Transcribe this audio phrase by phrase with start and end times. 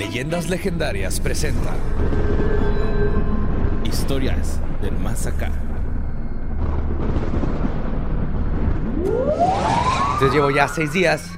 [0.00, 1.74] Leyendas Legendarias presenta
[3.84, 5.52] Historias del Más Acá.
[10.14, 11.30] Entonces llevo ya seis días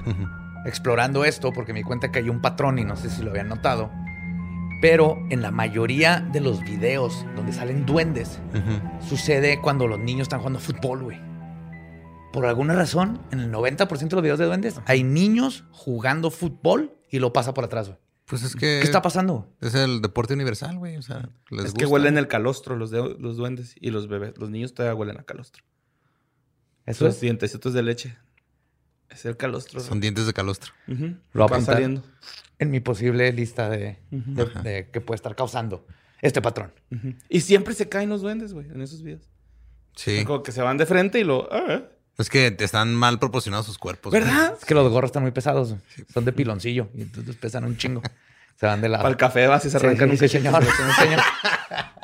[0.65, 3.31] explorando esto porque me di cuenta que hay un patrón y no sé si lo
[3.31, 3.91] habían notado.
[4.81, 8.39] Pero en la mayoría de los videos donde salen duendes,
[9.01, 11.21] sucede cuando los niños están jugando fútbol, güey.
[12.33, 16.97] Por alguna razón, en el 90% de los videos de duendes, hay niños jugando fútbol
[17.11, 17.99] y lo pasa por atrás, güey.
[18.27, 18.61] Pues es que.
[18.81, 19.53] ¿Qué está pasando?
[19.61, 20.97] Es el deporte universal, güey.
[20.97, 24.39] O sea, les es que huelen el calostro los, de- los duendes y los bebés.
[24.39, 25.65] Los niños todavía huelen a calostro.
[26.87, 27.21] Eso Esos es.
[27.21, 28.17] dientecitos de leche.
[29.11, 29.81] Es el calostro.
[29.81, 30.73] Son dientes de calostro.
[30.89, 31.17] Ujú.
[31.33, 32.03] Lo va saliendo.
[32.59, 35.87] En mi posible lista de, de- que puede estar causando
[36.23, 36.73] este patrón.
[37.29, 39.29] Y siempre se caen los duendes, güey, en esos videos.
[39.97, 40.25] Sí.
[40.25, 41.49] Como que se van de frente y lo...
[41.53, 41.83] ah,
[42.19, 44.11] Es que están mal proporcionados sus cuerpos.
[44.11, 44.23] güey.
[44.23, 44.55] ¿Verdad?
[44.59, 45.75] Es que los gorros están muy pesados.
[46.13, 48.03] Son de piloncillo y entonces pesan un chingo.
[48.57, 49.03] Se van de lado.
[49.03, 50.63] Para el café vas y se arrancan sí, un sí, señor.
[50.97, 51.21] Señor.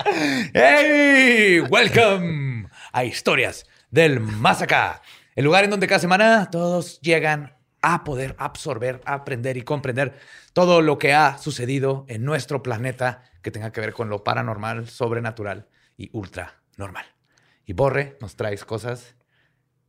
[0.55, 1.61] ¡Hey!
[1.61, 5.03] Welcome a Historias del Más Acá.
[5.36, 10.19] El lugar en donde cada semana todos llegan a poder absorber, aprender y comprender
[10.53, 14.89] todo lo que ha sucedido en nuestro planeta que tenga que ver con lo paranormal,
[14.89, 17.06] sobrenatural y ultra normal.
[17.67, 19.14] Y Borre nos traes cosas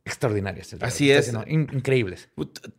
[0.04, 0.74] extraordinarias.
[0.80, 1.32] Así es.
[1.46, 2.28] In- increíbles,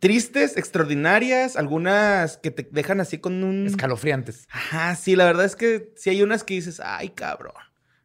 [0.00, 3.66] Tristes, extraordinarias, algunas que te dejan así con un...
[3.66, 4.46] escalofriantes.
[4.50, 7.54] Ajá, sí, la verdad es que sí hay unas que dices, ay, cabrón,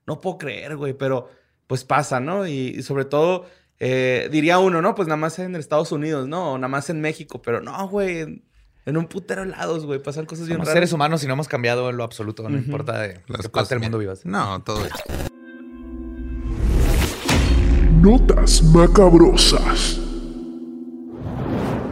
[0.05, 1.29] no puedo creer, güey, pero
[1.67, 2.47] pues pasa, ¿no?
[2.47, 3.45] Y, y sobre todo,
[3.79, 4.95] eh, diría uno, ¿no?
[4.95, 6.53] Pues nada más en Estados Unidos, ¿no?
[6.53, 8.45] O nada más en México, pero no, güey, en,
[8.85, 10.73] en un putero de lados, güey, pasan cosas bien raras.
[10.73, 13.49] seres humanos y no hemos cambiado en lo absoluto, no importa de Las qué parte
[13.52, 14.25] cosas- del mundo vivas.
[14.25, 14.79] No, todo.
[18.08, 20.00] Notas macabrosas.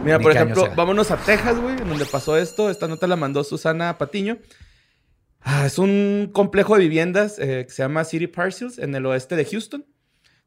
[0.02, 2.70] Mira, Ni por ejemplo, vámonos a Texas, güey, en donde pasó esto.
[2.70, 4.38] Esta nota la mandó Susana Patiño.
[5.42, 9.36] Ah, es un complejo de viviendas eh, que se llama City Parcels en el oeste
[9.36, 9.84] de Houston.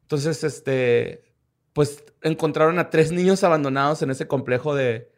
[0.02, 1.22] Entonces, este,
[1.72, 5.12] pues encontraron a tres niños abandonados en ese complejo de,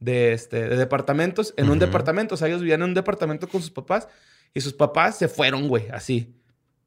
[0.00, 2.36] de, este, de departamentos, en un departamento.
[2.36, 4.08] O sea, ellos vivían en un departamento con sus papás
[4.54, 6.34] y sus papás se fueron, güey, así.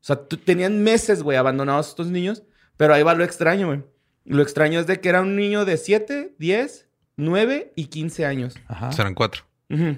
[0.02, 2.42] O sea, tenían meses, güey, abandonados estos niños,
[2.78, 3.84] pero ahí va lo extraño, güey.
[4.26, 6.88] Lo extraño es de que era un niño de 7, 10,
[7.18, 8.56] 9 y 15 años.
[8.68, 8.92] Ajá.
[8.92, 9.44] Serán cuatro.
[9.70, 9.98] Ujú.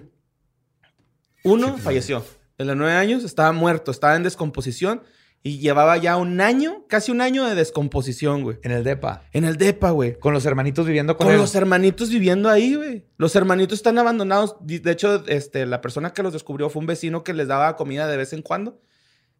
[1.44, 2.24] Uno falleció.
[2.58, 5.02] El de 9 años estaba muerto, estaba en descomposición
[5.44, 8.58] y llevaba ya un año, casi un año de descomposición, güey.
[8.64, 9.24] En el DEPA.
[9.32, 10.20] En el DEPA, güey.
[10.20, 11.40] Con los hermanitos viviendo con, Con él.
[11.40, 13.06] los hermanitos viviendo ahí, güey.
[13.18, 14.58] Los hermanitos están abandonados.
[14.60, 18.08] De hecho, este, la persona que los descubrió fue un vecino que les daba comida
[18.08, 18.82] de vez en cuando.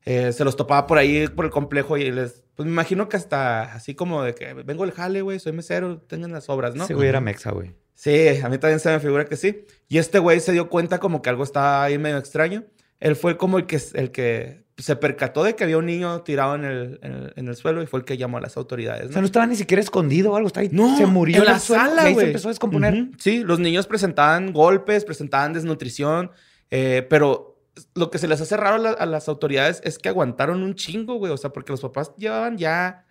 [0.10, 2.46] Eh, se los topaba por ahí, por el complejo y les...
[2.56, 5.98] Pues me imagino que hasta así como de que vengo del jale, güey, soy mesero,
[6.00, 6.86] tengan las obras, ¿no?
[6.86, 7.76] Ese güey era mexa, güey.
[7.94, 9.66] Sí, a mí también se me figura que sí.
[9.90, 12.64] Y este güey se dio cuenta como que algo estaba ahí medio extraño.
[13.02, 16.56] Él fue como el que, el que se percató de que había un niño tirado
[16.56, 19.04] en el, en el, en el suelo y fue el que llamó a las autoridades.
[19.04, 19.12] O ¿no?
[19.12, 20.48] sea, no estaba ni siquiera escondido o algo.
[20.48, 20.70] Está ahí.
[20.72, 22.28] No, se murió en la el sala, y ahí se güey.
[22.28, 22.94] empezó a descomponer.
[22.94, 26.32] Ujú, Sí, los niños presentaban golpes, presentaban desnutrición,
[26.72, 27.57] eh, pero
[27.96, 30.76] lo que se les hace raro a, la- a las autoridades es que aguantaron un
[30.76, 31.32] chingo, güey.
[31.32, 33.06] O sea, porque los papás llevaban ya.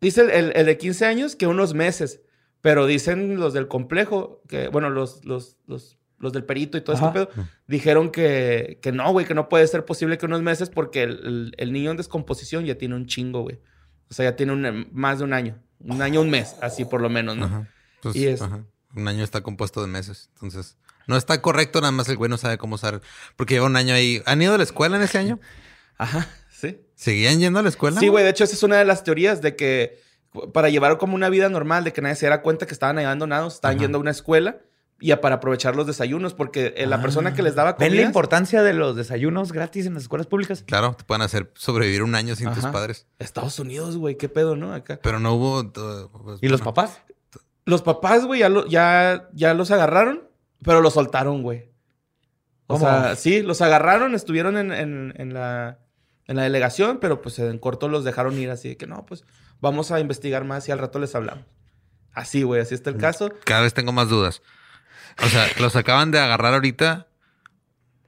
[0.00, 2.20] Dice el, el- el de 15 años que unos meses,
[2.60, 6.96] pero dicen los del complejo, que, bueno, los, los, los, los del perito y todo
[6.96, 7.06] Ajá.
[7.08, 10.70] este pedo, dijeron que, que no, güey, que no puede ser posible que unos meses
[10.70, 13.60] porque el, el- el niño en descomposición ya tiene un chingo, güey.
[14.10, 15.58] O sea, ya tiene un- más de un año.
[15.80, 17.44] Un año, un mes, así por lo menos, ¿no?
[17.46, 17.68] Ajá.
[18.02, 18.64] Pues, Y es- ajá.
[18.96, 20.30] Un año está compuesto de meses.
[20.34, 23.00] Entonces, no está correcto, nada más el güey no sabe cómo usar.
[23.36, 24.22] Porque lleva un año ahí.
[24.26, 25.40] ¿Han ido a la escuela en ese año?
[25.98, 26.80] Ajá, sí.
[26.94, 28.00] ¿Seguían yendo a la escuela?
[28.00, 30.02] Sí, güey, de hecho esa es una de las teorías de que
[30.52, 33.04] para llevar como una vida normal, de que nadie se diera cuenta que estaban ahí
[33.04, 33.84] abandonados, estaban Ajá.
[33.84, 34.58] yendo a una escuela
[35.00, 38.02] y a- para aprovechar los desayunos, porque eh, la persona que les daba ¿Ven la
[38.02, 40.64] importancia de los desayunos gratis en las escuelas públicas?
[40.66, 43.06] Claro, te pueden hacer sobrevivir un año sin tus padres.
[43.20, 44.72] Estados Unidos, güey, qué pedo, ¿no?
[44.72, 44.98] Acá.
[45.02, 45.60] Pero no hubo.
[45.60, 47.00] uh, pues, ¿Y los papás?
[47.64, 50.22] Los papás, güey, ya, lo- ya, ya los agarraron,
[50.64, 51.70] pero los soltaron, güey.
[52.66, 52.86] O ¿Cómo?
[52.86, 55.78] sea, sí, los agarraron, estuvieron en, en- en la,
[56.26, 59.24] en la delegación, pero pues en corto los dejaron ir así de que no, pues
[59.60, 61.44] vamos a investigar más y al rato les hablamos.
[62.12, 63.30] Así, güey, así está el caso.
[63.44, 64.40] Cada vez tengo más dudas.
[65.22, 67.08] O sea, los acaban de agarrar ahorita,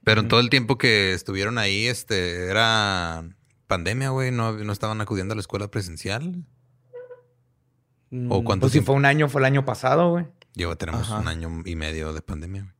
[0.04, 3.28] pero en todo el tiempo que estuvieron ahí, este, era
[3.66, 4.30] pandemia, güey.
[4.30, 6.44] No, no estaban acudiendo a la escuela presencial.
[8.28, 10.26] ¿O Mm, cuánto Pues si fue un año, fue el año pasado, güey.
[10.56, 11.20] Lleva, tenemos Ajá.
[11.20, 12.62] un año y medio de pandemia.
[12.62, 12.74] güey.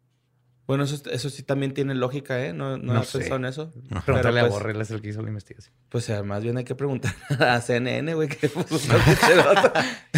[0.67, 2.53] Bueno, eso, eso sí también tiene lógica, ¿eh?
[2.53, 3.19] No, no, sé.
[3.19, 3.73] pensado en eso.
[3.89, 4.05] Ajá.
[4.05, 5.73] Pregúntale pues- a Borrell, es el que hizo la investigación.
[5.89, 9.73] Pues más bien hay que preguntar a CNN, güey, que esa nota.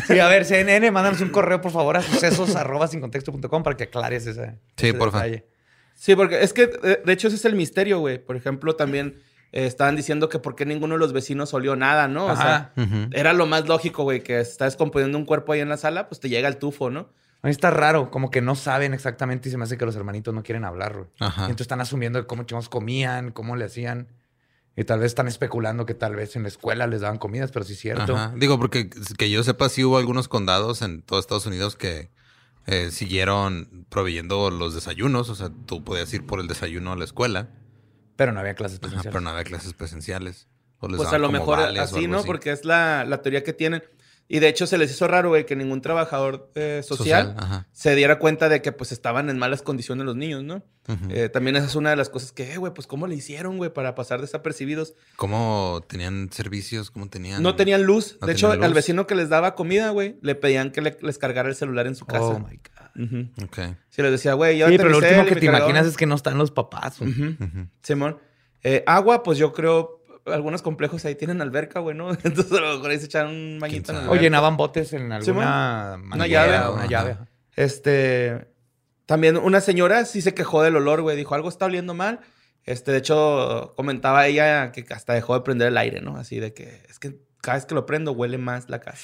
[0.06, 3.50] Sí, a ver, CNN, mándanos un correo, por favor, a sucesos arroba sin contexto punto
[3.50, 5.18] com para que aclares ese, Sí, ese porfa.
[5.24, 5.46] detalle.
[5.94, 8.24] Sí, porque es que, de hecho, ese es el misterio, güey.
[8.24, 9.20] Por ejemplo, también
[9.52, 12.24] eh, estaban diciendo que por qué ninguno de los vecinos olió nada, ¿no?
[12.26, 12.72] O sea,
[13.12, 16.20] era lo más lógico, güey, que está descomponiendo un cuerpo ahí en la sala, pues
[16.20, 17.10] te llega el tufo, ¿no?
[17.42, 19.94] A mí está raro, como que no saben exactamente y se me hace que los
[19.94, 21.06] hermanitos no quieren hablar, güey.
[21.20, 21.42] Ajá.
[21.42, 24.08] Y entonces están asumiendo cómo chavos comían, cómo le hacían.
[24.76, 27.64] Y tal vez están especulando que tal vez en la escuela les daban comidas, pero
[27.64, 28.16] sí es cierto.
[28.16, 28.32] Ajá.
[28.36, 32.10] Digo, porque que yo sepa, sí hubo algunos condados en todo Estados Unidos que
[32.66, 35.30] eh, siguieron proveyendo los desayunos.
[35.30, 37.50] O sea, tú podías ir por el desayuno a la escuela,
[38.16, 39.12] Pero no había clases Ajá, presenciales.
[39.12, 40.48] pero no había clases presenciales.
[40.80, 42.22] O les Pues a lo como mejor así, ¿no?
[42.24, 43.82] Porque es la, la teoría que tienen.
[44.30, 47.34] Y de hecho se les hizo raro, güey, que ningún trabajador eh, social,
[47.72, 50.62] se diera cuenta de que pues estaban en malas condiciones los niños, ¿no?
[51.10, 53.56] Eh, también esa es una de las cosas que, eh, güey, pues cómo le hicieron,
[53.58, 54.94] güey, para pasar desapercibidos.
[55.16, 56.90] ¿Cómo tenían servicios?
[56.90, 57.42] ¿Cómo tenían...?
[57.42, 58.16] No tenían luz.
[58.20, 61.18] no de hecho, al vecino que les daba comida, güey, le pedían que le- les
[61.18, 62.24] cargara el celular en su casa.
[62.24, 62.56] Oh my
[62.96, 63.26] God.
[63.90, 65.70] Sí, les decía, güey, Sí, llévate pero lo último que te cargador.
[65.70, 67.00] imaginas es que no están los papás.
[67.00, 67.36] Ujú.
[67.82, 68.18] Simón.
[68.62, 69.97] Eh, agua, pues yo creo,
[70.32, 72.10] algunos complejos ahí tienen alberca, güey, ¿no?
[72.24, 74.02] Entonces a lo mejor ahí se un bañito en la?
[74.02, 74.22] O alberca.
[74.22, 75.24] llenaban botes en alguna
[76.00, 76.08] Simón.
[76.08, 76.68] manguera, llave.
[76.72, 76.86] Una Ajá.
[76.88, 77.16] llave.
[77.56, 78.48] Este.
[79.06, 81.16] También una señora sí se quejó del olor, güey.
[81.16, 82.20] Dijo, algo está oliendo mal.
[82.64, 86.16] Este, de hecho, comentaba ella que hasta dejó de prender el aire, ¿no?
[86.18, 89.02] Así de que es que cada vez que lo prendo huele más la casa.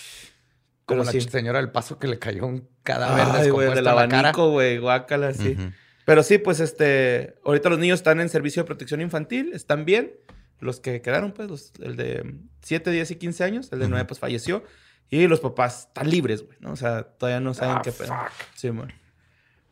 [0.85, 1.21] Como Pero la sí.
[1.23, 3.39] señora del paso que le cayó un cadáver Ay, güey,
[3.69, 4.19] descompuesto del en la cara.
[4.29, 5.57] abanico, güey, guácala, sí.
[6.05, 10.13] Pero sí, pues este, ahorita los niños están en servicio de protección infantil, están bien.
[10.61, 13.91] Los que quedaron, pues, los, el de 7, 10 y 15 años, el de Ujú.
[13.93, 14.65] 9 pues falleció.
[15.11, 16.73] Y los papás están libres, güey, ¿no?
[16.73, 18.15] O sea, todavía no saben Ah, qué pedo.
[18.55, 18.93] Sí, man.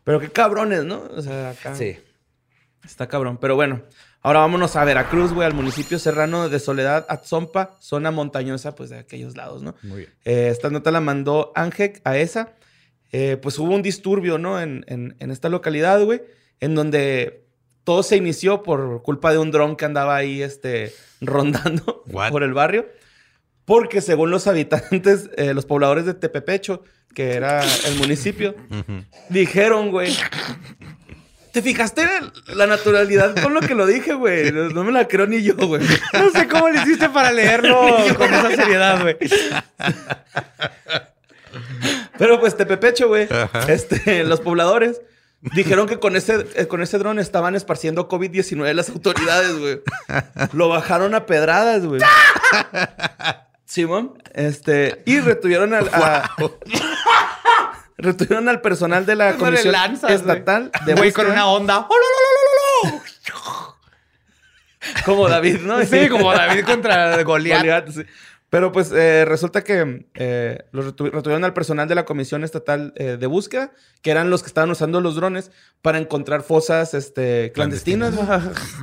[0.05, 1.03] Pero qué cabrones, ¿no?
[1.17, 1.75] O sea, acá.
[1.75, 1.97] Sí.
[2.85, 3.39] Está cabrón.
[3.41, 3.83] Pero bueno,
[4.21, 8.99] ahora vámonos a Veracruz, güey, al municipio serrano de Soledad, Atzompa, zona montañosa, pues de
[8.99, 9.75] aquellos lados, ¿no?
[9.83, 10.11] Muy bien.
[10.25, 12.53] Eh, esta nota la mandó Ángel a esa.
[13.13, 14.61] Eh, pues hubo un disturbio, ¿no?
[14.61, 16.23] En, en- en esta localidad, güey,
[16.61, 17.45] en donde
[17.85, 22.31] todo se inició por culpa de un dron que andaba ahí, este, rondando What?
[22.31, 22.89] por el barrio.
[23.65, 26.83] Porque según los habitantes, eh, los pobladores de Tepepecho,
[27.15, 28.55] que era el municipio,
[29.29, 30.17] dijeron, güey.
[31.53, 32.07] ¿Te fijaste
[32.55, 34.51] la naturalidad con lo que lo dije, güey?
[34.53, 35.83] No, me la creo ni yo, güey.
[36.15, 37.79] No sé cómo le hiciste para leerlo
[38.17, 39.17] con esa seriedad, güey.
[42.19, 43.29] Pero pues Tepepecho, güey.
[43.69, 45.03] Este, los pobladores
[45.55, 49.81] dijeron que con ese, eh, con ese dron estaban esparciendo COVID-19 las autoridades, güey.
[50.53, 52.01] Lo bajaron a pedradas, güey.
[53.65, 54.23] Simón.
[54.35, 56.31] Este, y retuvieron al, a-
[57.97, 60.11] retuvieron al personal de la Comisión lanzas.
[60.11, 61.87] Estatal de Güey, con una onda.
[61.89, 63.03] ¡Oh, lo, lo, lo, lo, lo!
[65.05, 65.83] Como David, ¿no?
[65.85, 67.59] Sí, como David contra Goliat.
[67.61, 68.03] Goliat, sí.
[68.53, 72.93] Pero pues eh, resulta que eh, los retu- retuvieron al personal de la Comisión Estatal
[72.97, 73.73] eh, de Búsqueda,
[74.03, 75.51] que eran los que estaban usando los drones
[75.81, 78.15] para encontrar fosas este, clandestinas.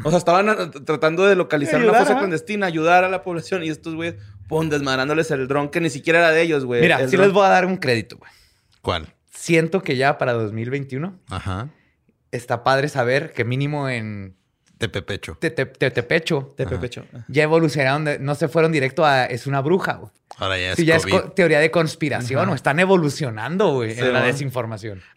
[0.03, 2.17] o sea, estaban ah, tratando de localizar una fosa ajá.
[2.17, 4.15] clandestina, ayudar a la población y estos güeyes,
[4.47, 6.81] pum, desmadrándoles el dron que ni siquiera era de ellos, güey.
[6.81, 7.27] Mira, El sí dron.
[7.27, 8.31] les voy a dar un crédito, güey.
[8.81, 9.13] ¿Cuál?
[9.31, 11.69] Siento que ya para 2021 Ajá.
[12.31, 14.35] está padre saber que mínimo en
[14.79, 15.37] Tepepecho.
[15.39, 16.71] Te- Te- Te- Tepecho De Ajá.
[16.71, 17.05] Pepecho.
[17.27, 20.11] ya evolucionaron, de- no se fueron directo a es una bruja, güey.
[20.37, 21.13] Ahora ya es Sí, ya COVID.
[21.13, 22.51] es teoría de conspiración, Ajá.
[22.51, 25.03] o están evolucionando, güey, Sí, en la desinformación.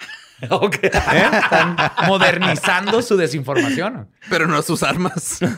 [0.50, 0.75] Ok.
[0.83, 0.90] ¿Eh?
[0.92, 1.76] Están
[2.09, 4.09] modernizando su desinformación.
[4.28, 5.38] Pero no sus armas.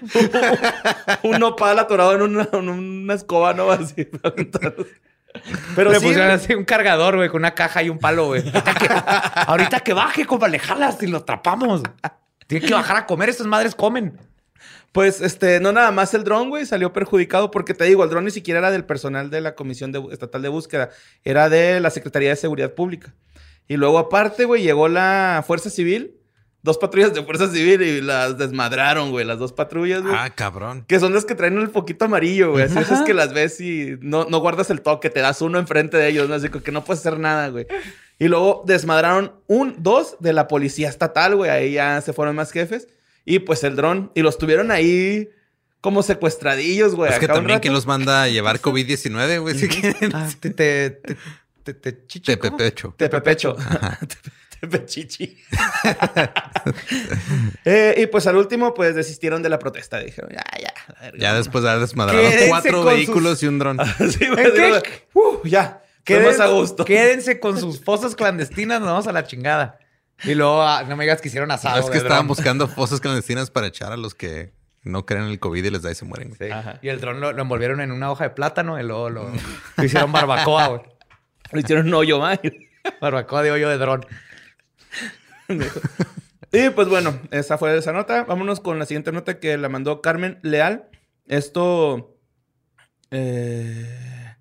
[1.22, 3.70] Un nopal atorado en una, en una escoba, ¿no?
[3.70, 4.08] Así.
[5.76, 8.42] Pero Le sí, pusieron así un cargador, güey, con una caja y un palo, güey.
[8.42, 8.88] Ahorita que,
[9.46, 11.82] ahorita que baje, compa, le jalas y lo atrapamos.
[12.46, 14.18] Tiene que bajar a comer, estas madres comen.
[14.92, 18.24] Pues, este, no nada más el dron, güey, salió perjudicado porque te digo, el dron
[18.24, 20.90] ni siquiera era del personal de la Comisión de- Estatal de Búsqueda,
[21.22, 23.14] era de la Secretaría de Seguridad Pública.
[23.68, 26.16] Y luego, aparte, güey, llegó la Fuerza Civil,
[26.62, 30.14] dos patrullas de Fuerza Civil y las desmadraron, güey, las dos patrullas, güey.
[30.16, 30.84] ah, cabrón.
[30.86, 32.64] Que son las que traen el foquito amarillo, güey.
[32.64, 35.96] Así esas que las ves y no, no guardas el toque, te das uno enfrente
[35.96, 36.34] de ellos, ¿no?
[36.34, 37.66] Así que no puedes hacer nada, güey.
[38.18, 41.50] Y luego desmadraron un, dos de la policía estatal, güey.
[41.50, 42.86] Ahí ya se fueron más jefes.
[43.24, 44.12] Y pues el dron.
[44.14, 45.30] Y los tuvieron ahí
[45.80, 47.10] como secuestradillos, güey.
[47.10, 49.58] es que también que los manda a llevar COVID-19, güey.
[49.58, 50.14] Si quieren.
[50.14, 51.16] Ah, te, te, te,
[51.64, 52.36] te, te- chichi,
[54.60, 55.38] Tepechichi.
[57.64, 59.98] eh, y pues al último, pues desistieron de la protesta.
[59.98, 60.72] Dijeron, ya, ya.
[60.88, 61.46] la verga, Ya vámonos".
[61.46, 63.78] después de haber desmadrado cuatro vehículos sus- y un dron.
[64.10, 64.64] Sí, güey, ¿En qué?
[64.66, 64.78] digo,
[65.14, 65.82] "Uh, ya.
[66.04, 66.84] Quédense, a gusto.
[66.84, 69.78] quédense con sus fosas clandestinas, nos vamos a la chingada.
[70.24, 71.78] Y luego, ah, no me digas que hicieron asado.
[71.78, 72.28] es que de estaban dron.
[72.28, 74.52] buscando fosas clandestinas para echar a los que
[74.82, 76.34] no creen en el COVID y les da y se mueren.
[76.36, 76.46] Sí.
[76.82, 79.30] Y el dron lo, lo envolvieron en una hoja de plátano y luego lo,
[79.76, 80.80] lo hicieron barbacoa, güey.
[81.52, 82.40] Le hicieron un hoyo, man.
[83.00, 84.04] Barbacoa de hoyo de dron.
[86.52, 88.24] Y pues bueno, esa fue esa nota.
[88.24, 90.88] Vámonos con la siguiente nota que la mandó Carmen Leal.
[91.26, 92.16] Esto
[93.10, 94.36] eh,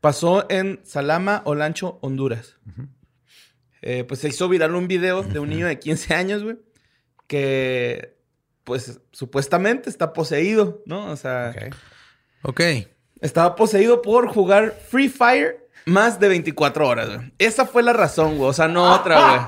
[0.00, 2.56] pasó en Salama, Olancho, Honduras.
[3.82, 6.56] Eh, pues se hizo viral un video de un niño de 15 años, güey,
[7.26, 8.16] que
[8.64, 11.10] pues supuestamente está poseído, ¿no?
[11.10, 11.54] O sea,
[12.42, 12.60] Ok.
[13.20, 17.32] estaba poseído por jugar Free Fire más de 24 horas, güey.
[17.38, 18.50] Esa fue la razón, güey.
[18.50, 19.40] O sea, no otra, güey.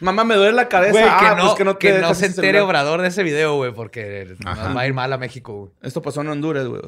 [0.00, 0.92] Mamá, me duele la cabeza.
[0.92, 2.62] Güey, que Ah, no, pues que no te que no se entere celular.
[2.62, 4.64] Obrador de ese video, güey, porque Ajá.
[4.68, 5.72] nos va a ir mal a México, güey.
[5.82, 6.80] Esto pasó en Honduras, güey.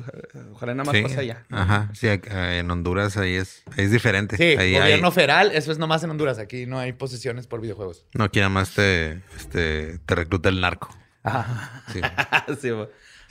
[0.52, 1.02] Ojalá- nada más Sí.
[1.02, 1.44] pase allá.
[1.50, 1.90] Ajá.
[1.92, 2.20] Sí, eh,
[2.60, 4.36] en Honduras ahí es, ahí es diferente.
[4.38, 6.38] Sí, ahí, gobierno ahí- federal, eso es nomás en Honduras.
[6.38, 8.06] Aquí no hay posesiones por videojuegos.
[8.14, 10.88] no, aquí nada más te, este, te recluta el narco.
[11.22, 11.84] Ajá.
[11.92, 12.00] Sí.
[12.60, 12.88] Sí, güey.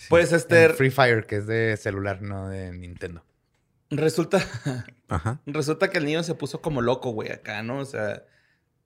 [0.09, 3.23] Pues este, En Free Fire, que es de celular, no de Nintendo.
[3.89, 4.39] resulta,
[5.09, 5.39] Ajá.
[5.45, 7.79] resulta que el niño se puso como loco, güey, acá, ¿no?
[7.79, 8.23] O sea,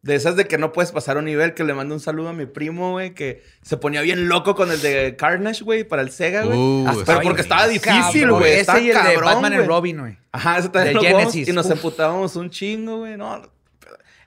[0.05, 2.33] de esas de que no puedes pasar un nivel, que le mando un saludo a
[2.33, 6.11] mi primo, güey, que se ponía bien loco con el de Carnage, güey, para el
[6.11, 6.55] Sega, güey.
[6.55, 8.51] Uh, pero porque estaba difícil, güey.
[8.51, 10.17] Ese Estaba y el de Batman and Robin, güey.
[10.31, 11.71] Ajá, eso también De lo Genesis, y nos uf.
[11.71, 13.17] emputábamos un chingo, güey.
[13.17, 13.41] No,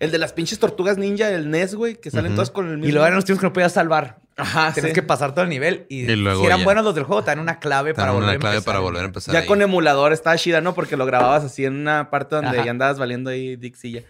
[0.00, 2.34] el de las pinches tortugas ninja, el NES, güey, que salen Ujú.
[2.34, 2.88] todas con el mismo.
[2.88, 4.18] Y luego eran los tiempos que no podías salvar.
[4.38, 4.94] Ajá, Tienes sí.
[4.94, 5.84] que pasar todo el nivel.
[5.88, 6.64] Y, Y luego si eran ya.
[6.64, 8.72] buenos los del juego, te dan una clave para dan volver una a clave empezar.
[8.72, 9.32] para volver a empezar.
[9.34, 9.46] Ya ahí.
[9.46, 10.74] con emulador estaba chida, ¿no?
[10.74, 12.64] Porque lo grababas así en una parte donde Ajá.
[12.64, 14.02] ya andabas valiendo ahí Dixilla.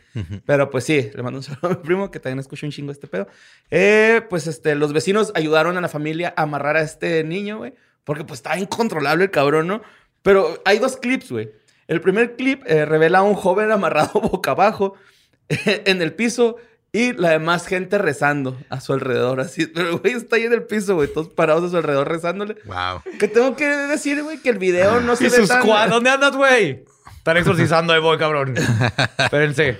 [0.46, 2.92] Pero pues sí, le mando un saludo a mi primo que también escucha un chingo
[2.92, 3.26] este pedo.
[3.70, 7.72] Eh, pues este, los vecinos ayudaron a la familia a amarrar a este niño, güey.
[8.04, 9.82] Porque pues estaba incontrolable el cabrón, ¿no?
[10.22, 11.50] Pero hay dos clips, güey.
[11.86, 14.94] El primer clip eh, revela a un joven amarrado boca abajo
[15.48, 16.56] en el piso
[16.92, 19.66] y la demás gente rezando a su alrededor, así.
[19.66, 22.56] Pero el güey está ahí en el piso, güey, todos parados a su alrededor rezándole.
[22.64, 23.02] Wow.
[23.18, 25.90] Que tengo que decir, güey, que el video no se Y ve su tan...
[25.90, 26.84] ¿dónde andas, güey?
[27.18, 28.54] Están exorcizando ahí, voy, cabrón.
[29.18, 29.78] Espérense.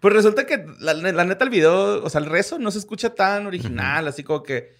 [0.00, 3.14] Pues resulta que la, la neta el video, o sea, el rezo no se escucha
[3.14, 4.72] tan original, así como que...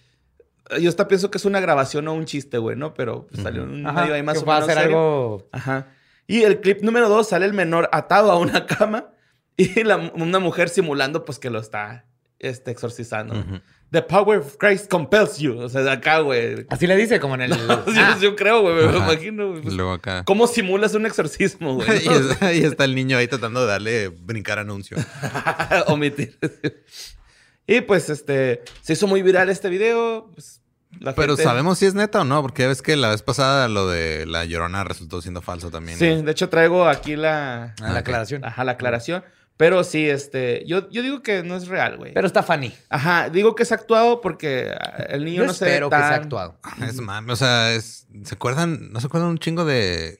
[0.79, 2.95] Yo hasta pienso que es una grabación o un chiste, güey, ¿no?
[2.95, 4.97] Pero pues, salió un Ajá, medio ahí más que o va a menos serio.
[4.97, 5.49] algo...
[5.51, 5.89] Ajá.
[6.25, 9.09] Y el clip número dos sale el menor atado a una cama
[9.75, 12.05] y la- una mujer simulando pues que lo está
[12.39, 13.43] este, exorcizando.
[13.91, 15.57] The power of Christ compels you.
[15.57, 16.65] O sea, de acá, güey.
[16.69, 17.53] Así le dice, como en el...
[17.97, 19.13] Ah, yo creo, güey, me lo Ajá.
[19.13, 19.53] imagino.
[19.61, 20.23] Pues, Luego acá.
[20.25, 21.87] ¿Cómo simulas un exorcismo, güey?
[22.05, 24.97] y, es- está el niño ahí tratando de darle brincar anuncio.
[25.87, 26.37] Omitir.
[27.67, 30.29] y pues, este, se hizo muy viral este video.
[30.33, 30.61] pues,
[30.99, 33.21] la Pero gente- sabemos si es neta o no, porque ya ves que la vez
[33.21, 35.97] pasada lo de la llorona resultó siendo falso también.
[35.97, 37.75] Sí, de hecho traigo aquí la...
[37.81, 38.43] Ah, la aclaración.
[38.43, 39.23] Ajá, la aclaración.
[39.57, 42.13] Pero sí, este, yo, yo digo que no es real, güey.
[42.13, 42.73] Pero está funny.
[42.89, 45.95] Ajá, digo que es actuado porque ah, el niño Yo no se ve espero que
[45.95, 46.59] sea tan- actuado.
[46.87, 48.91] Es mame, o sea, es, ¿se acuerdan?
[48.91, 50.19] ¿No se acuerdan un chingo de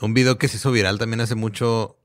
[0.00, 1.98] un video que se hizo viral también hace mucho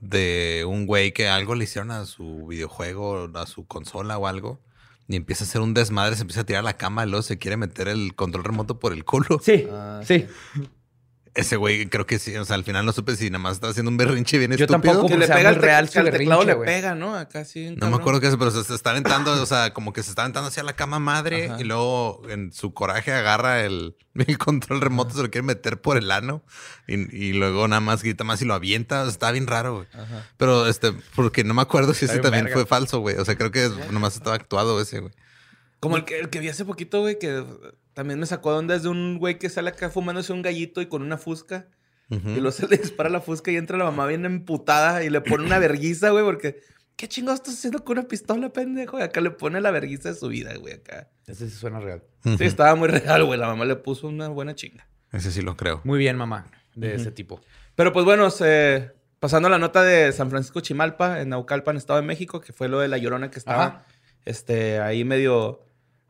[0.00, 4.60] de un güey que algo le hicieron a su videojuego, a su consola o algo?
[5.06, 7.56] Y empieza a hacer un desmadre, se empieza a tirar la cama luego se quiere
[7.56, 9.38] meter el control remoto por el culo.
[9.42, 10.26] Sí, Ah, sí.
[11.38, 13.70] Ese güey creo que sí, o sea, al final no supe si nada más estaba
[13.70, 14.92] haciendo un berrinche bien Yo estúpido.
[14.94, 16.66] tampoco, Que le pega tec- real que su teclado le güey.
[16.66, 17.14] pega, ¿no?
[17.14, 17.74] Acá sí.
[17.76, 20.10] No me acuerdo qué es, pero se, se está aventando, o sea, como que se
[20.10, 21.60] está aventando hacia la cama madre Ajá.
[21.60, 25.96] y luego en su coraje agarra el, el control remoto, se lo quiere meter por
[25.96, 26.42] el ano
[26.88, 29.02] y, y luego nada más grita más y lo avienta.
[29.02, 29.86] O sea, está bien raro, güey.
[30.38, 32.58] Pero este, porque no me acuerdo si Está ese también verga.
[32.58, 33.16] fue falso, güey.
[33.16, 35.12] O sea, creo que nomás estaba actuado ese, güey.
[35.80, 37.44] Como el que, el que vi hace poquito, güey, que
[37.94, 40.80] también me sacó de onda es de un güey que sale acá fumándose un gallito
[40.80, 41.68] y con una fusca.
[42.10, 45.20] Y luego se le dispara la fusca y entra la mamá bien emputada y le
[45.20, 46.60] pone una verguiza, güey, porque...
[46.96, 48.98] ¿Qué chingados estás haciendo con una pistola, pendejo?
[48.98, 51.08] Y acá le pone la verguiza de su vida, güey, acá.
[51.28, 52.02] Ese sí suena real.
[52.24, 53.38] Sí, estaba muy real, güey.
[53.38, 54.88] La mamá le puso una buena chinga.
[55.12, 55.80] Ese sí lo creo.
[55.84, 57.40] Muy bien, mamá, de ese tipo.
[57.76, 62.00] Pero pues bueno, se- pasando a la nota de San Francisco Chimalpa, en Naucalpan, Estado
[62.00, 63.86] de México, que fue lo de la llorona que estaba Ajá.
[64.24, 65.60] este, ahí medio.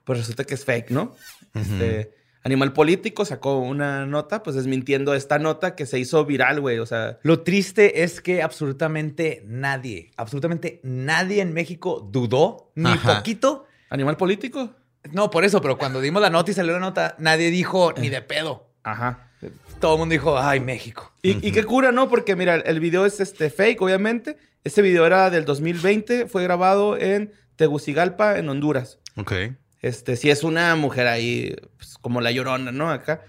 [0.08, 1.14] Pues resulta que es fake, ¿no?
[1.52, 6.78] Este, Animal Político sacó una nota, pues desmintiendo esta nota que se hizo viral, güey.
[6.78, 13.18] O sea, Lo triste es que absolutamente nadie, absolutamente nadie en México dudó ni Ajá.
[13.18, 13.66] poquito.
[13.90, 14.70] Animal Político.
[15.12, 18.08] No, por eso, pero cuando dimos la nota y salió la nota, nadie dijo ni
[18.08, 18.70] de pedo.
[18.84, 19.30] Ajá.
[19.78, 21.12] Todo el mundo dijo, ay, México.
[21.20, 22.08] Y, y qué cura, ¿no?
[22.08, 24.38] Porque mira, el video es este fake, obviamente.
[24.64, 29.00] Este video era del 2020, fue grabado en Tegucigalpa, en Honduras.
[29.16, 29.32] Ok.
[29.80, 32.90] Este, si es una mujer ahí, pues, como la llorona, ¿no?
[32.90, 33.22] Acá.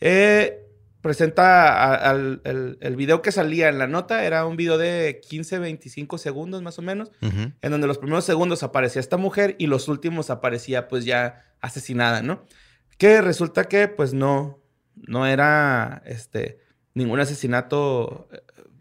[0.00, 0.62] Eh,
[1.00, 5.20] presenta a- al, el, el video que salía en la nota, era un video de
[5.28, 9.68] 15, 25 segundos más o menos, en donde los primeros segundos aparecía esta mujer y
[9.68, 12.44] los últimos aparecía pues ya asesinada, ¿no?
[12.98, 14.58] Que resulta que pues no,
[14.96, 16.58] no era, este,
[16.94, 18.28] ningún asesinato.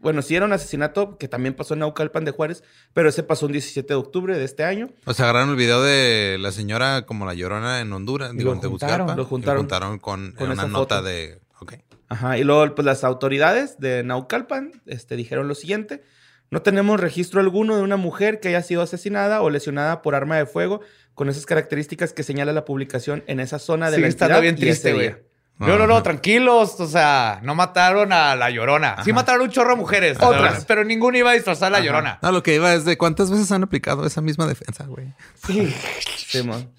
[0.06, 3.48] Bueno, sí era un asesinato que también pasó en Naucalpan de Juárez, pero ese pasó
[3.48, 4.92] un 17 de octubre de este año.
[5.06, 8.60] O sea, agarraron el video de la señora como la llorona en Honduras, digo, en
[8.60, 11.02] juntaron, Tegucigalpa, lo y juntaron juntaron con, una nota foto.
[11.02, 11.40] de...
[11.60, 11.74] Ok.
[12.08, 16.04] Ajá, y luego pues las autoridades de Naucalpan este, dijeron lo siguiente.
[16.52, 20.38] No tenemos registro alguno de una mujer que haya sido asesinada o lesionada por arma
[20.38, 20.82] de fuego
[21.16, 24.54] con esas características que señala la publicación en esa zona de Sigue la entidad bien
[24.54, 25.16] y triste, güey.
[25.58, 26.80] No, no, no, tranquilos.
[26.80, 28.98] O sea, no mataron a la llorona.
[29.04, 30.18] Sí mataron un chorro de mujeres.
[30.22, 30.66] Otras.
[30.66, 31.86] Pero ninguna iba a disfrazar a la Ajá.
[31.86, 32.20] llorona.
[32.22, 35.14] No, lo que iba es de cuántas veces han aplicado esa misma defensa, güey.
[35.46, 35.74] Sí.
[36.18, 36.70] Simón.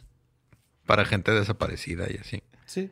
[0.85, 2.43] Para gente desaparecida y así.
[2.67, 2.91] Sí.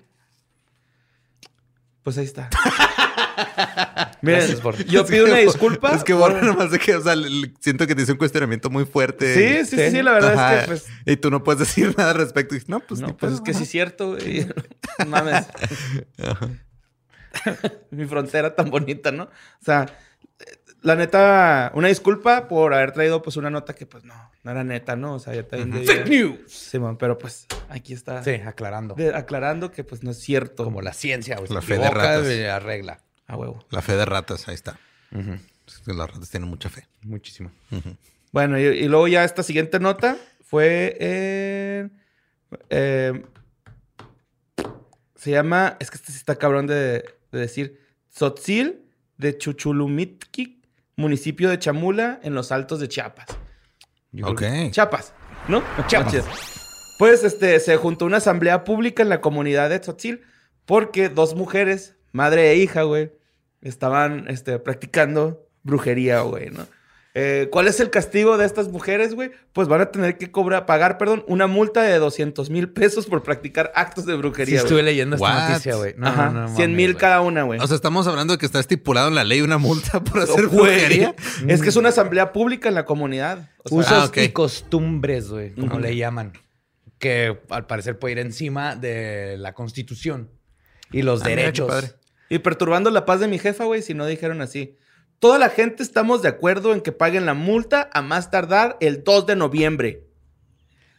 [2.04, 2.48] Pues ahí está.
[4.22, 5.92] Miren, Gracias por- yo pido una disculpa.
[5.94, 7.14] Es que bueno, nomás de que, o sea,
[7.60, 9.34] siento que te hice un cuestionamiento muy fuerte.
[9.34, 10.54] Sí, sí, sí, sí, la verdad Ajá.
[10.54, 10.86] es que pues...
[11.06, 12.54] Y tú no puedes decir nada al respecto.
[12.54, 14.46] Y, no, pues, no, pues es que sí es cierto, güey.
[15.06, 15.46] Mames.
[17.90, 19.24] Mi frontera tan bonita, ¿no?
[19.24, 19.86] O sea,
[20.84, 24.14] la neta, una disculpa por haber traído pues una nota que pues no,
[24.44, 25.14] no era neta, ¿no?
[25.14, 26.52] O sea, ya también debía- Fake news.
[26.52, 28.94] Sí, man, pero pues aquí está Sí, aclarando.
[28.94, 30.62] de- aclarando que pues no es cierto.
[30.64, 31.50] Como la ciencia, güey.
[31.50, 32.26] La fe de ratas.
[32.26, 33.00] eh, arregla.
[33.26, 33.64] A huevo.
[33.70, 34.78] La fe de ratas, ahí está.
[35.10, 36.86] Las ratas tienen mucha fe.
[37.02, 37.50] Muchísimo.
[38.32, 41.92] Bueno, y, y luego ya esta siguiente nota fue en...
[42.68, 43.22] eh,
[45.16, 45.76] se llama...
[45.80, 47.80] Es que este sí está cabrón de, de decir.
[48.12, 48.82] Tzotzil
[49.16, 50.62] de Chuchulumitki,
[50.96, 53.26] municipio de Chamula, en los altos de Chiapas.
[54.12, 54.42] Yo Ok.
[54.70, 55.12] Chiapas,
[55.48, 55.62] ¿no?
[55.86, 56.24] Chiapas.
[56.98, 60.22] Pues este, se juntó una asamblea pública en la comunidad de Tzotzil
[60.64, 63.12] porque dos mujeres, madre e hija, güey,
[63.60, 66.66] estaban este, practicando brujería, güey, ¿no?
[67.16, 69.30] Eh, ¿Cuál es el castigo de estas mujeres, güey?
[69.52, 73.22] Pues van a tener que cobrar, pagar, perdón, una multa de 200 mil pesos por
[73.22, 74.56] practicar actos de Sí, brujería.
[74.58, 74.84] estuve güey.
[74.86, 75.48] leyendo esta What?
[75.50, 75.94] noticia, güey.
[75.96, 77.60] No, Ajá, no, no 100 mames, mil cada una, güey.
[77.60, 80.48] O sea, estamos hablando de que está estipulado en la ley una multa por hacer
[80.48, 81.14] brujería.
[81.46, 83.48] Es que es una asamblea pública en la comunidad.
[83.62, 86.32] O sea, Usos Ah, y costumbres, güey, como le llaman.
[86.98, 90.30] Que al parecer puede ir encima de la constitución
[90.90, 91.94] y los Ah, derechos.
[92.28, 94.76] Y perturbando la paz de mi jefa, güey, si no dijeron así.
[95.18, 99.04] Toda la gente estamos de acuerdo en que paguen la multa a más tardar el
[99.04, 100.04] 2 de noviembre.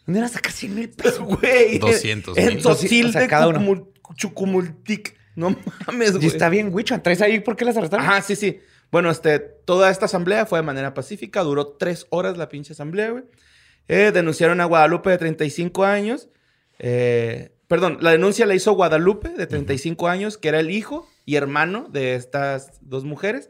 [0.05, 1.19] ¿Dónde van a sacar 100 mil pesos?
[1.39, 1.79] Güey.
[1.79, 2.57] 200 En mil.
[2.59, 3.87] Tzotzil O sea, de cada uno.
[4.15, 5.17] Chucumultic.
[5.35, 5.55] No
[5.87, 6.27] mames, Y güey.
[6.27, 6.99] está bien, Wicho.
[7.01, 8.05] ¿Traes ahí por qué las arrestaron?
[8.05, 8.59] Ajá, sí, sí.
[8.91, 11.41] Bueno, este, toda esta asamblea fue de manera pacífica.
[11.43, 13.23] Duró tres horas la pinche asamblea, güey.
[13.87, 16.29] Eh, denunciaron a Guadalupe de 35 años.
[16.79, 21.35] Eh, perdón, la denuncia la hizo Guadalupe de 35 años, que era el hijo y
[21.35, 23.49] hermano de estas dos mujeres.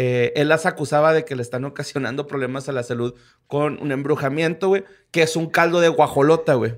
[0.00, 3.16] Eh, él las acusaba de que le están ocasionando problemas a la salud
[3.48, 6.76] con un embrujamiento, güey, que es un caldo de guajolota, güey.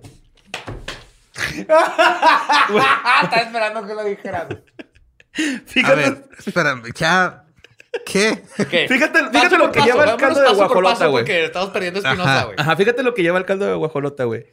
[1.58, 4.46] Estaba esperando que lo dijeras.
[4.50, 4.56] A
[5.66, 7.44] Fíjate, ver, espérame, ya.
[8.06, 8.42] ¿Qué?
[8.88, 11.24] fíjate, fíjate lo que lleva el caldo de guajolota, güey.
[11.24, 12.44] Porque estamos perdiendo espinosa, Ajá.
[12.46, 12.56] güey.
[12.58, 14.46] Ajá, fíjate lo que lleva el caldo de guajolota, güey.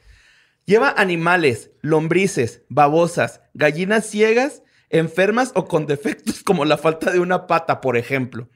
[0.66, 7.48] Lleva animales, lombrices, babosas, gallinas ciegas, enfermas o con defectos como la falta de una
[7.48, 8.50] pata, por ejemplo.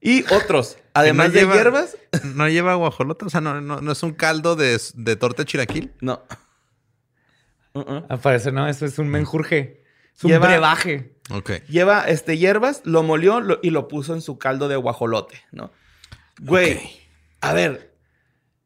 [0.00, 1.96] Y otros, además no de lleva- hierbas,
[2.34, 3.26] ¿No lleva guajolota?
[3.26, 5.92] O sea, ¿no, no, no es un caldo de, de torta de chilaquil?
[6.00, 6.22] no.
[7.74, 8.06] Uh-uh.
[8.08, 9.84] Al parecer no, eso es un menjurje.
[10.16, 11.14] Es un Lleva- brebaje.
[11.30, 11.50] Ok.
[11.68, 15.70] Lleva este, hierbas, lo molió lo- y lo puso en su caldo de guajolote, ¿no?
[16.40, 16.80] Güey,
[17.40, 17.94] a ver,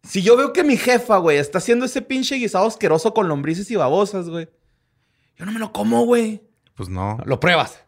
[0.03, 3.71] si yo veo que mi jefa, güey, está haciendo ese pinche guisado asqueroso con lombrices
[3.71, 4.49] y babosas, güey,
[5.37, 6.43] yo no me lo como, güey.
[6.75, 7.19] Pues no.
[7.27, 7.83] Lo pruebas.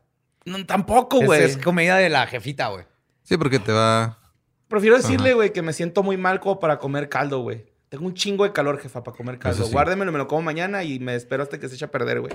[0.44, 1.42] No, tampoco, Es, güey.
[1.44, 2.84] es comida de la jefita, güey.
[3.24, 4.18] Sí, porque te va.
[4.68, 7.66] Prefiero decirle, güey, que me siento muy mal como para comer caldo, güey.
[7.88, 9.64] Tengo un chingo de calor, jefa, para comer caldo.
[9.66, 9.72] Sí.
[9.72, 12.32] Guárdemelo, me lo como mañana y me espero hasta que se eche a perder, güey.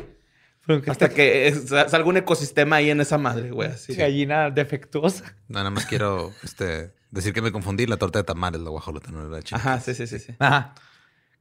[0.88, 3.69] Hasta que sa- salga un ecosistema ahí en esa madre, güey.
[3.69, 3.95] Así.
[3.95, 5.36] Gallina defectuosa.
[5.47, 7.88] Nada más quiero este, decir que me confundí.
[7.88, 9.69] La torta de tamales, la guajolota, no era la chilaquil.
[9.69, 10.19] Ajá, sí, sí, sí.
[10.19, 10.36] sí.
[10.38, 10.75] Ajá.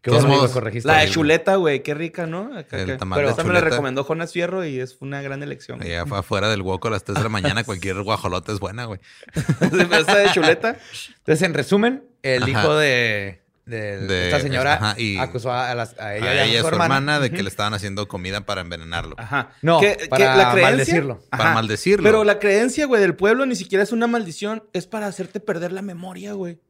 [0.01, 0.87] Qué bueno que lo corregiste.
[0.87, 2.57] La de chuleta, güey, qué rica, ¿no?
[2.57, 5.43] Acá, El que- tamal Pero esa me la recomendó Jonas Fierro y es una gran
[5.43, 5.83] elección.
[5.83, 8.85] Allá fue afuera del hueco a las 3 de la mañana, cualquier guajolota es buena,
[8.85, 9.01] güey.
[9.61, 10.77] Esa de chuleta.
[11.19, 12.51] Entonces, en resumen, el Ajá.
[12.51, 16.39] hijo de, de De- esta señora ajá, y- acusó a, las- a ella, A y
[16.39, 16.85] a ella y su a su hermana.
[16.97, 19.17] hermana de que le estaban haciendo comida para envenenarlo.
[19.19, 19.51] Ajá.
[19.63, 21.21] No, Que- que para maldecirlo.
[21.29, 22.05] Para maldecirlo.
[22.05, 24.63] Pero la creencia, güey, del pueblo ni siquiera es una maldición.
[24.73, 26.61] Es para hacerte perder la memoria, güey.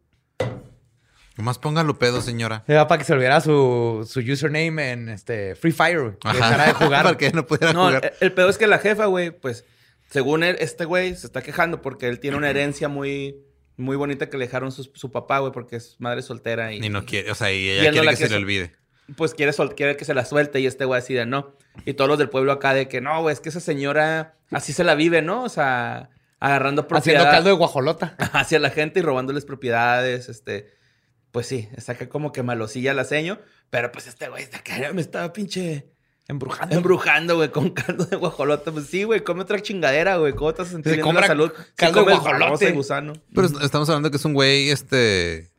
[1.38, 2.64] Nomás póngalo pedo, señora.
[2.68, 6.01] Era para que se olvidara su, su username en este Free Fire.
[6.01, 6.16] güey.
[6.18, 7.03] Que dejara de jugar.
[7.05, 8.05] para que no pudiera No, jugar.
[8.05, 9.64] el, el pedo es que la jefa, güey, pues,
[10.11, 13.37] según él, este güey se está quejando porque él tiene una herencia muy,
[13.77, 16.81] muy bonita que le dejaron su, su papá, güey, porque es madre soltera y...
[16.90, 18.74] No quiere, o sea, y ella no quiere la que se le olvide.
[19.16, 21.55] pues quiere, sol- quiere que se la suelte y este güey decide no.
[21.87, 24.72] Y todos los del pueblo acá de que no, güey, es que esa señora así
[24.72, 25.44] se la vive, ¿no?
[25.44, 28.16] O sea, agarrando Haciendo propiedad caldo de guajolota.
[28.33, 30.77] hacia la gente y robándoles propiedades, este...
[31.38, 33.38] Pues sí, saca como que malosilla la seño,
[33.70, 35.87] pero pues este güey está acá, me estaba pinche
[36.27, 36.74] Embrujando.
[36.74, 38.72] embrujando, güey, con caldo de guajolota.
[38.72, 40.33] Pues sí, güey, come otra chingadera, güey.
[40.33, 41.53] ¿Cómo te vas a la salud?
[41.77, 42.72] caldo de guajolote.
[42.72, 43.12] gusano.
[43.33, 45.53] Pero est- estamos hablando que es un güey, este.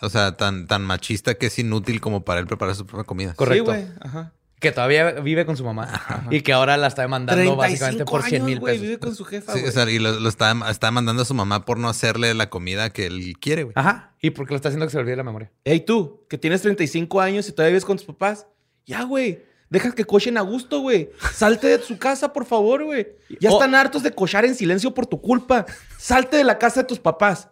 [0.00, 3.34] O sea, tan, tan machista que es inútil como para él preparar su propia comida.
[3.34, 3.74] Correcto.
[3.74, 3.92] Sí, güey.
[4.00, 4.32] Ajá.
[4.60, 5.88] Que todavía vive con su mamá.
[6.30, 8.82] Y que ahora la está demandando básicamente por 100 mil pesos.
[8.82, 11.34] vive con su jefa, Sí, o sea, y lo, lo está, está mandando a su
[11.34, 13.72] mamá por no hacerle la comida que él quiere, güey.
[13.76, 14.12] Ajá.
[14.20, 15.50] Y porque lo está haciendo que se le olvide la memoria.
[15.64, 18.46] Ey, tú, que tienes 35 años y todavía vives con tus papás.
[18.84, 19.42] Ya, güey.
[19.70, 21.10] Deja que cochen a gusto, güey.
[21.32, 23.06] Salte de su casa, por favor, güey.
[23.40, 25.64] Ya están hartos de cochar en silencio por tu culpa.
[25.96, 27.48] Salte de la casa de tus papás.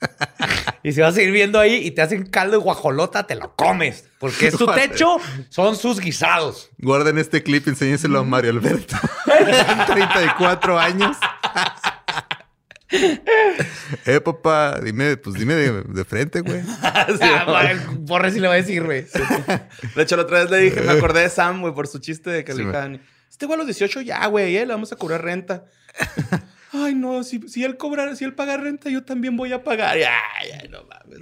[0.84, 3.56] Y si vas a ir viendo ahí y te hacen caldo de guajolota, te lo
[3.56, 4.04] comes.
[4.18, 5.16] Porque es su techo,
[5.48, 6.68] son sus guisados.
[6.78, 8.94] Guarden este clip enséñenselo a Mario Alberto.
[9.86, 11.16] 34 años.
[14.04, 16.60] eh, papá, dime, pues dime de, de frente, güey.
[18.00, 19.06] Borre si le va a decir, güey.
[19.94, 22.28] De hecho, la otra vez le dije, me acordé de Sam, güey, por su chiste
[22.28, 24.92] de que Sí, le dijeron, este güey a los 18 ya, güey, eh, le vamos
[24.92, 25.64] a cobrar renta.
[26.76, 29.96] Ay, no, si, si él cobrar, si él paga renta, yo también voy a pagar.
[29.96, 31.20] Ay, ay, no mames.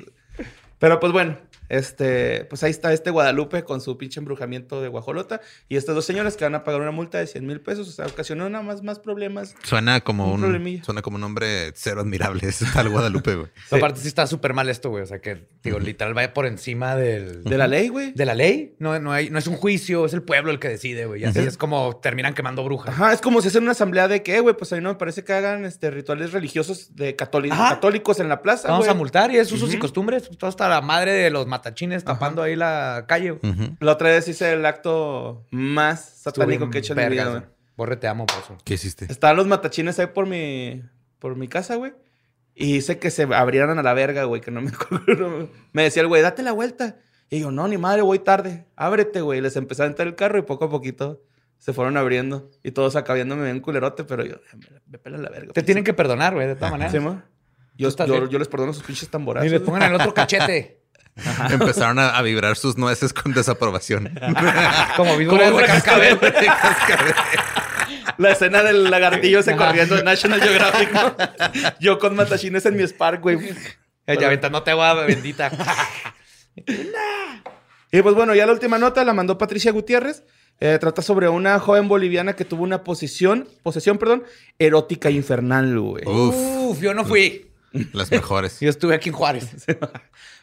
[0.79, 1.37] Pero pues bueno,
[1.77, 6.05] este, pues ahí está este Guadalupe con su pinche embrujamiento de guajolota y estas dos
[6.05, 8.63] señoras que van a pagar una multa de 100 mil pesos, o sea, ocasionó nada
[8.63, 9.55] más más problemas.
[9.63, 12.41] Suena como Un suena como un hombre cero admirable.
[12.53, 13.49] Es tal Guadalupe, güey.
[13.71, 15.03] Aparte sí está súper mal esto, güey.
[15.03, 17.43] O sea que, digo, literal va por encima del...
[17.45, 18.13] De la ley, güey.
[18.13, 18.77] de la ley.
[18.79, 21.23] No, no, hay, no es un juicio, es el pueblo el que decide, güey.
[21.23, 22.91] Y así es como terminan quemando brujas.
[22.95, 24.97] Ajá, es como si hacen una asamblea de que, güey, pues a mí no me
[24.97, 27.71] parece que hagan este, rituales religiosos de católi- Ajá.
[27.77, 28.69] católicos en la plaza.
[28.69, 30.29] Vamos a multar y es usos y costumbres.
[30.37, 33.39] Todo hasta la madre de los matachines tapando ahí la calle.
[33.81, 37.43] La otra vez hice el acto más satánico que he hecho en mi vida, güey.
[37.77, 38.59] Borre, te amo por eso.
[38.65, 39.07] ¿Qué hiciste?
[39.11, 40.83] Estaban los matachines ahí por mi,
[41.19, 41.93] por mi casa, güey.
[42.55, 45.49] Y hice que se abrieran a la verga, güey, que no me acuerdo.
[45.73, 46.97] Me decía el güey, date la vuelta.
[47.31, 48.67] Y yo, no, ni madre, voy tarde.
[48.77, 49.41] Ábrete, güey.
[49.41, 51.23] Les empecé a entrar el carro y poco a poquito
[51.57, 52.51] se fueron abriendo.
[52.63, 55.53] Y todos acá viéndome bien culerote, pero yo, me, me pelan la verga.
[55.53, 56.93] Te tienen que perdonar, güey, de todas maneras.
[56.93, 56.99] ¿Sí?
[57.77, 59.47] Yo, les perdono sus pinches tamborazos.
[59.47, 60.79] Y le pongan el otro cachete.
[61.51, 64.19] Empezaron a, a vibrar sus nueces con desaprobación.
[64.97, 66.19] Como víboras de cascabel.
[68.19, 71.15] La escena del lagartillo ese corriendo de National Geographic, ¿no?
[71.81, 73.39] Yo con matachines en mi Spark, güey.
[74.07, 75.51] Ya aventándote agua bendita.
[77.91, 80.25] Y pues bueno, ya la última nota la mandó Patricia Gutiérrez.
[80.61, 84.23] Eh, trata sobre una joven boliviana que tuvo una posesión, posesión, perdón,
[84.59, 86.05] erótica infernal, güey.
[86.07, 87.51] Uf, Uf, yo no fui.
[87.93, 88.61] las mejores.
[88.61, 89.49] Yo estuve aquí en Juárez.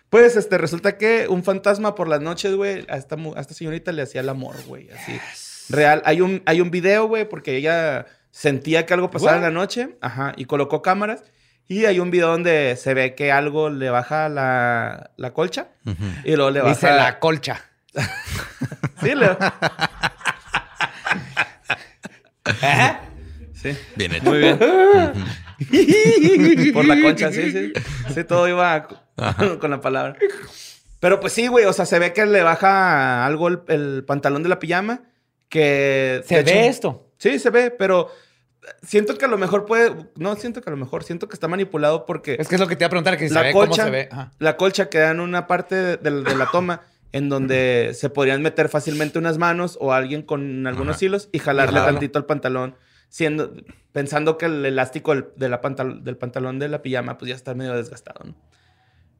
[0.09, 3.53] Pues este, resulta que un fantasma por las noches, güey, a esta, mu- a esta
[3.53, 5.19] señorita le hacía el amor, güey, así.
[5.69, 6.01] Real.
[6.05, 9.97] Hay un, hay un video, güey, porque ella sentía que algo pasaba en la noche,
[10.01, 11.23] ajá, y colocó cámaras.
[11.67, 16.03] Y hay un video donde se ve que algo le baja la, la colcha Ujú.
[16.23, 16.73] y luego le baja...
[16.73, 17.61] Dice la colcha.
[19.01, 19.27] Sí, le...
[22.61, 22.97] ¿Eh?
[23.53, 23.77] sí.
[23.95, 24.29] Bien hecho.
[24.29, 24.59] Muy bien.
[26.73, 27.73] Por la concha, sí, sí.
[28.13, 28.87] Sí, todo iba
[29.59, 30.15] con, la palabra.
[30.99, 34.43] Pero pues sí, güey, o sea, se ve que le baja algo el, el pantalón
[34.43, 35.03] de la pijama.
[35.49, 36.21] Que.
[36.25, 37.11] ¿Se ve hecho- esto?
[37.17, 38.09] Sí, se ve, pero
[38.83, 39.93] siento que a lo mejor puede.
[40.15, 42.67] No siento que a lo mejor, siento que está manipulado porque Es que es lo
[42.67, 44.09] que te iba a preguntar, que si se ve colcha, cómo se ve.
[44.11, 44.31] Ajá.
[44.39, 48.41] la colcha queda en una parte de, de- de la toma en donde se podrían
[48.43, 51.05] meter fácilmente unas manos o alguien con algunos Ajá.
[51.05, 51.93] hilos y jalarle Jalarlo.
[51.97, 52.75] tantito al pantalón,
[53.09, 53.51] siendo,
[53.91, 57.35] pensando que el elástico del, de la pantal- del pantalón de la pijama pues ya
[57.35, 58.35] está medio desgastado, ¿no?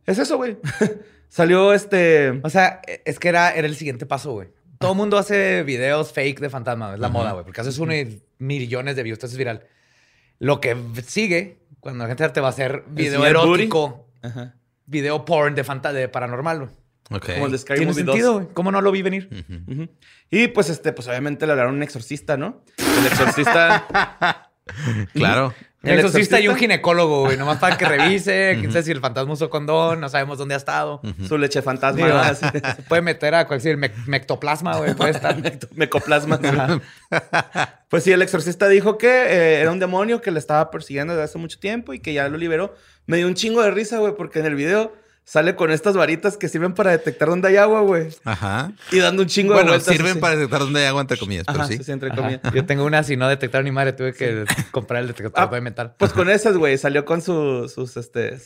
[0.10, 0.58] Es eso, güey.
[1.30, 2.41] Salió este...
[2.43, 4.48] O sea, es que era, era el siguiente paso, güey.
[4.80, 6.95] Todo el mundo hace videos fake de fantasma.
[6.95, 7.45] Es la moda, güey.
[7.45, 9.17] Porque haces uno y millones de views.
[9.17, 9.67] Entonces es viral.
[10.39, 14.56] Lo que sigue, cuando la gente te va a hacer video erótico, Ajá.
[14.88, 16.72] video porn de, fanta de paranormal, güey.
[17.12, 17.34] Ok.
[17.34, 18.41] Como el de Scary Tiene Movie sentido, 2.
[18.41, 18.54] güey.
[18.56, 19.30] ¿Cómo no lo vi venir?
[20.32, 22.63] Y pues este, pues obviamente le hablaron a un exorcista, ¿no?
[22.78, 24.45] El exorcista...
[25.14, 25.54] Claro.
[25.82, 27.38] ¿El exorcista y un ginecólogo, güey.
[27.38, 28.56] Nomás para que revise.
[28.60, 30.02] Quién sabe si el fantasma usó condón.
[30.02, 31.00] No sabemos dónde ha estado.
[31.26, 32.06] Su leche fantasma.
[32.06, 32.20] Digo,
[32.76, 34.94] se puede meter a cualquier me- mectoplasma, güey.
[34.94, 35.38] Puede estar.
[35.76, 36.38] Mecoplasma.
[37.88, 41.24] pues sí, el exorcista dijo que eh, era un demonio que le estaba persiguiendo desde
[41.24, 42.76] hace mucho tiempo y que ya lo liberó.
[43.06, 44.94] Me dio un chingo de risa, güey, porque en el video
[45.32, 48.08] sale con estas varitas que sirven para detectar dónde hay agua, güey.
[48.24, 48.72] Ajá.
[48.92, 49.94] Y dando un chingo de Bueno, vueltas.
[49.94, 50.20] sirven así.
[50.20, 51.78] para detectar dónde hay agua entre comillas, pero Ajá, sí.
[51.78, 52.18] sí, sí, entre Ajá.
[52.20, 52.42] comillas.
[52.52, 55.62] Yo tengo una, si no detectaron ni madre, tuve que comprar el detector Ah, de
[55.62, 55.94] metal.
[56.00, 58.39] Pues con esas, güey, salió con su- sus, este,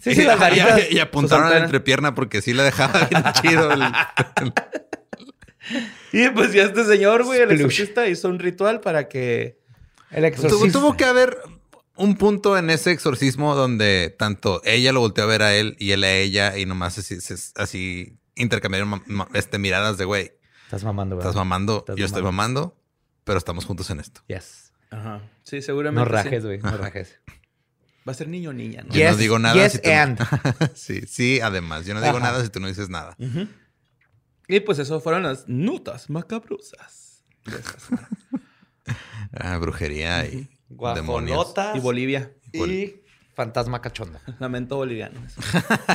[0.00, 0.80] Sí, sí, las varitas.
[0.92, 3.72] Y, y apuntaron a la entrepierna porque sí la dejaba bien chido.
[3.72, 3.82] el-
[6.12, 9.58] Y pues ya este señor, güey, el exorcista hizo un ritual para que...
[10.10, 10.78] El Tuvo, exorcista.
[10.78, 11.36] tuvo que haber
[11.98, 15.90] un punto en ese exorcismo donde tanto ella lo volteó a ver a él y
[15.92, 16.98] él a ella y nomás
[17.56, 19.02] así, intercambiaron
[19.34, 20.32] este, miradas de güey.
[20.64, 21.30] Estás mamando, ¿verdad?
[21.30, 22.80] Estás mamando, Estás yo estoy mamando,
[23.24, 24.22] pero estamos juntos en esto.
[24.28, 24.72] Yes.
[24.90, 25.20] Ajá.
[25.42, 26.58] Sí, seguramente No rajes, güey.
[26.58, 27.20] No rajes.
[28.08, 28.94] Va a ser niño o niña, ¿no?
[28.94, 30.18] Yo no Yes, digo nada yes si tú no- and.
[30.74, 32.26] sí, sí, además, yo no digo Ajá.
[32.32, 33.16] nada si tú no dices nada.
[34.46, 37.24] Y pues eso fueron las notas macabrosas.
[37.44, 37.58] de.
[39.38, 41.36] Ah, brujería y demonios.
[41.36, 42.32] Guajolotas y Bolivia.
[42.52, 43.02] y
[43.34, 44.20] fantasma cachonda.
[44.38, 45.20] Lamento boliviano.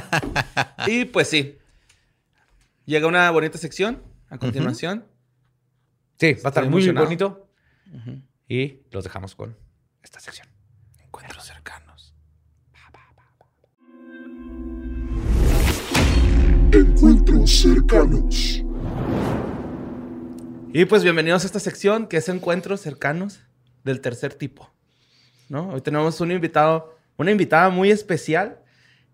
[0.88, 1.57] y pues sí.
[2.86, 5.05] Llega una bonita sección a continuación.
[6.19, 7.49] Sí, va a estar muy bonito.
[8.47, 9.57] Y los dejamos con
[10.01, 10.47] esta sección.
[10.99, 12.13] Encuentros cercanos.
[16.71, 18.63] Encuentros cercanos.
[20.73, 23.41] Y pues bienvenidos a esta sección que es encuentros cercanos
[23.84, 24.69] del tercer tipo.
[25.50, 25.69] ¿No?
[25.69, 28.58] Hoy tenemos un invitado, una invitada muy especial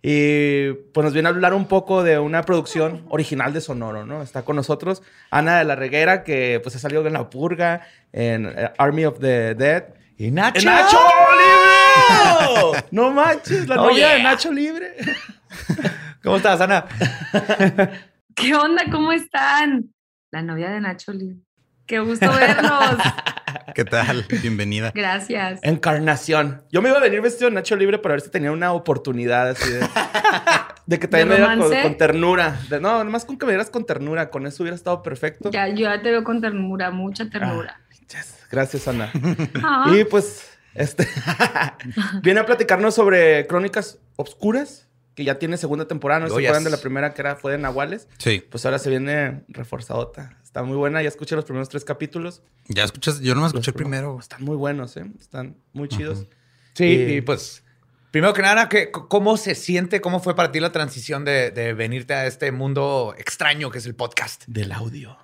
[0.02, 4.22] y pues nos viene a hablar un poco de una producción original de Sonoro, ¿no?
[4.22, 5.02] Está con nosotros
[5.32, 7.82] Ana de la Reguera que pues ha salido en La Purga,
[8.14, 9.86] en eh, Army of the Dead.
[10.18, 10.66] ¡Y Nacho!
[10.66, 10.98] ¡Nacho
[11.32, 12.86] Libre!
[12.92, 14.24] no manches, la Oh, novia de yeah.
[14.24, 14.96] Nacho Libre.
[16.24, 16.86] ¿Cómo estás, Ana?
[18.36, 18.84] ¿Qué onda?
[18.92, 19.94] ¿Cómo están?
[20.32, 21.42] La novia de Nacho Lee.
[21.86, 22.98] Qué gusto verlos.
[23.76, 24.26] ¿Qué tal?
[24.42, 24.92] Bienvenida.
[24.96, 25.60] Gracias.
[25.64, 26.64] Encarnación.
[26.72, 29.50] Yo me iba a venir vestido de Nacho Libre para ver si tenía una oportunidad
[29.50, 29.80] así de...
[30.86, 32.60] De que también ¿De me viera con, ternura.
[32.70, 34.30] De- no, nomás con que me vieras con ternura.
[34.32, 35.52] Con eso hubiera estado perfecto.
[35.52, 37.80] Ya, yo ya te veo con ternura, mucha ternura.
[38.10, 38.38] Yes.
[38.52, 39.12] Gracias, Ana.
[39.64, 41.08] Ah, Y pues, este...
[42.24, 46.22] viene a platicarnos sobre Crónicas Obscuras, que ya tiene segunda temporada.
[46.22, 46.72] ¿No Oh, se acuerdan yes.
[46.72, 48.08] de la primera que era, fue de Nahuales?
[48.18, 48.44] Sí.
[48.50, 50.38] Pues ahora se viene reforzadota.
[50.50, 51.00] Está muy buena.
[51.04, 52.42] Ya escuché los primeros tres capítulos.
[52.68, 54.18] Ya escuchas, yo no me escuché Los- primero.
[54.20, 55.06] Están muy buenos, ¿eh?
[55.20, 56.26] Están muy chidos.
[56.74, 57.64] Sí, Eh, y pues,
[58.10, 60.02] primero que nada, ¿qué- ¿cómo se siente?
[60.02, 63.86] ¿Cómo fue para ti la transición de, de venirte a este mundo extraño que es
[63.86, 64.44] el podcast?
[64.48, 65.16] Del audio.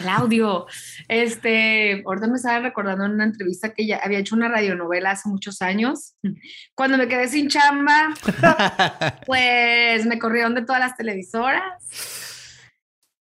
[0.00, 0.66] el audio.
[1.08, 5.30] Este, ahorita me estaba recordando en una entrevista que ya había hecho una radionovela hace
[5.30, 6.12] muchos años.
[6.74, 8.12] Cuando me quedé sin chamba,
[9.26, 11.62] pues me corrieron de todas las televisoras.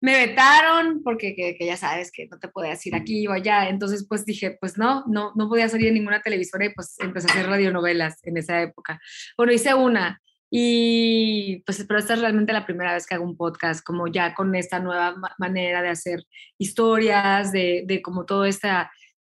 [0.04, 3.70] Me vetaron porque que, que ya sabes que no te podías ir aquí o allá.
[3.70, 7.30] Entonces, pues dije, pues no, no, no podía salir en ninguna televisora y pues empecé
[7.30, 9.00] a hacer radionovelas en esa época.
[9.38, 13.38] Bueno, hice una y pues, pero esta es realmente la primera vez que hago un
[13.38, 16.26] podcast, como ya con esta nueva ma- manera de hacer
[16.60, 18.70] historias, de, de como todo este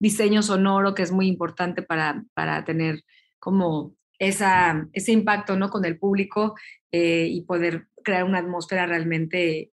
[0.00, 3.04] diseño sonoro que es muy importante para, para tener
[3.38, 5.70] como esa, ese impacto ¿no?
[5.70, 6.54] con el público
[6.90, 9.71] eh, y poder crear una atmósfera realmente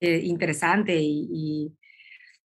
[0.00, 1.72] eh, interesante y, y-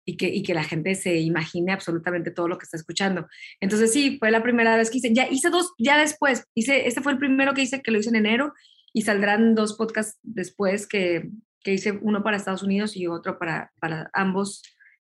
[0.10, 3.28] y que, y que la gente se imagine absolutamente todo lo que está escuchando.
[3.60, 7.02] Entonces sí, fue la primera vez que hice, ya hice dos, ya después, hice, este
[7.02, 8.54] fue el primero que hice, que lo hice en enero,
[8.94, 11.30] y saldrán dos podcasts después que,
[11.62, 14.64] que hice uno para Estados Unidos y otro para, para ambos,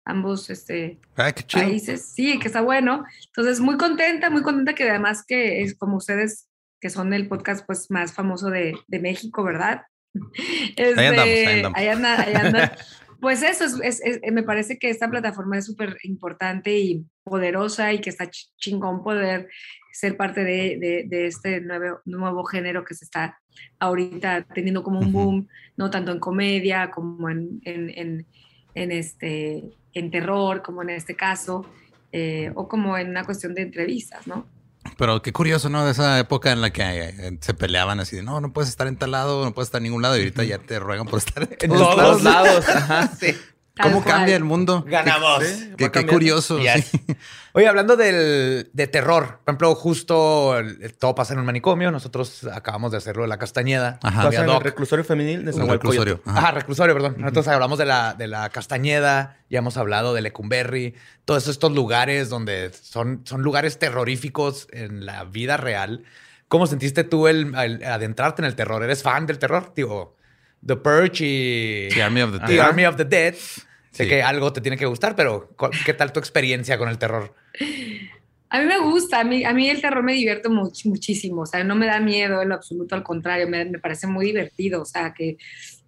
[0.05, 1.01] ambos este,
[1.47, 1.65] chido.
[1.65, 2.13] países.
[2.15, 3.05] Sí, que está bueno.
[3.27, 6.49] Entonces, muy contenta, muy contenta que además que es como ustedes,
[6.81, 9.83] que son el podcast pues más famoso de, de México, ¿verdad?
[10.79, 11.79] Ahí andamos, ahí andamos.
[11.79, 12.71] ahí anda- ahí andan.
[13.21, 17.91] Pues eso, es, es- es- me parece que esta plataforma es súper importante y poderosa
[17.95, 19.49] y que está ch- chingón poder
[19.93, 23.41] ser parte de, de- de este nuevo, nuevo género que se está
[23.79, 25.49] ahorita teniendo como un boom,
[25.79, 28.27] no tanto en comedia como en, en, en-
[28.75, 29.63] en este,
[29.95, 31.65] en terror, como en este caso,
[32.13, 34.47] eh, o como en una cuestión de entrevistas, ¿no?
[34.97, 35.85] Pero qué curioso, ¿no?
[35.85, 38.87] De esa época en la que eh, se peleaban así de no, no puedes estar
[38.87, 41.19] en tal lado, no puedes estar en ningún lado y ahorita ya te ruegan por
[41.19, 42.65] estar en En todos todos lados.
[42.65, 42.69] lados.
[42.69, 43.11] Ajá.
[43.21, 43.35] Sí.
[43.75, 44.15] Tal ¿Cómo cual.
[44.19, 44.85] cambia el mundo?
[44.87, 45.43] Ganamos.
[45.45, 46.61] Sí, Qué, curioso.
[46.61, 46.85] Yes.
[46.93, 47.01] sí.
[47.55, 51.91] Oye, hablando del, de terror, por ejemplo, justo el- todo pasa en un manicomio.
[51.91, 53.99] Nosotros acabamos de hacerlo de la Castañeda.
[54.03, 54.29] Ajá.
[54.33, 56.21] En el reclusorio femenil de San reclusorio.
[56.25, 56.39] Ajá.
[56.39, 57.17] Ajá, reclusorio, perdón.
[57.19, 62.29] Nosotros hablamos de la, de la Castañeda, ya hemos hablado de Lecumberri, todos estos lugares
[62.29, 66.05] donde son, son lugares terroríficos en la vida real.
[66.47, 68.85] ¿Cómo sentiste tú el, el adentrarte en el terror?
[68.85, 69.73] ¿Eres fan del terror?
[69.75, 70.15] Digo,
[70.67, 72.61] The Purge y The Army of the The Dead.
[72.61, 73.35] Army of the Dead.
[73.35, 74.09] Sé Sí.
[74.09, 77.33] que algo te tiene que gustar, pero ¿cu- ¿qué tal tu experiencia con el terror?
[78.51, 81.47] A mí me gusta, a mí, a mí el terror me divierte much- muchísimo, o
[81.47, 84.83] sea, no me da miedo en lo absoluto, al contrario, me, me parece muy divertido,
[84.83, 85.37] o sea, que,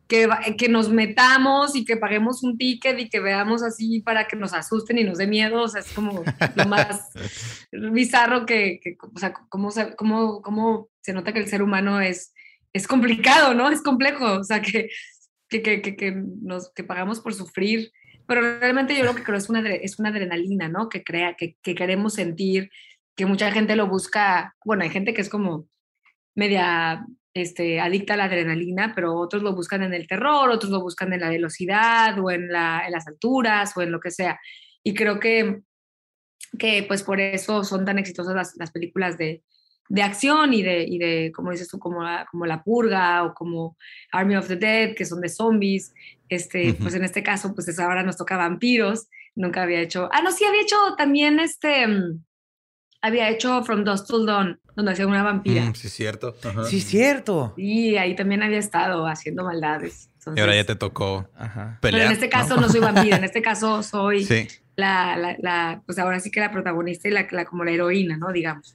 [0.09, 4.37] que, que nos metamos y que paguemos un ticket y que veamos así para que
[4.37, 6.23] nos asusten y nos dé miedo, o sea, es como
[6.55, 7.09] lo más
[7.73, 12.33] bizarro que, que o sea, cómo, cómo, cómo se nota que el ser humano es,
[12.72, 13.70] es complicado, ¿no?
[13.70, 14.88] Es complejo, o sea, que,
[15.48, 17.90] que, que, que, nos, que pagamos por sufrir,
[18.26, 20.88] pero realmente yo lo que creo es una, es una adrenalina, ¿no?
[20.88, 22.70] Que, crea, que, que queremos sentir,
[23.16, 25.68] que mucha gente lo busca, bueno, hay gente que es como
[26.35, 30.81] media este, adicta a la adrenalina, pero otros lo buscan en el terror, otros lo
[30.81, 34.38] buscan en la velocidad o en, la, en las alturas o en lo que sea.
[34.83, 35.61] Y creo que,
[36.59, 39.42] que pues por eso son tan exitosas las, las películas de,
[39.88, 43.35] de acción y de, y de, como dices tú, como la, como la Purga o
[43.35, 43.77] como
[44.12, 45.92] Army of the Dead, que son de zombies.
[46.29, 46.75] Este.
[46.75, 49.09] Pues en este caso, pues es- ahora nos toca vampiros.
[49.37, 52.25] Nunca había hecho, ah, no, sí, había hecho también este, mm,
[53.03, 55.62] había hecho From Dusk Till Dawn, donde hacía una vampira.
[55.66, 56.35] Mm, sí, cierto.
[56.42, 56.64] Ajá.
[56.64, 57.55] Sí, cierto.
[57.57, 60.11] Y ahí también había estado haciendo maldades.
[60.35, 61.79] Y ahora ya Entonces, te tocó Ajá.
[61.81, 64.49] Pero en este caso no, soy vampira, en este caso soy Sí.
[64.75, 68.16] la, la, la, pues ahora sí que la protagonista y la, la como la heroína,
[68.16, 68.33] ¿no?
[68.33, 68.75] Digamos.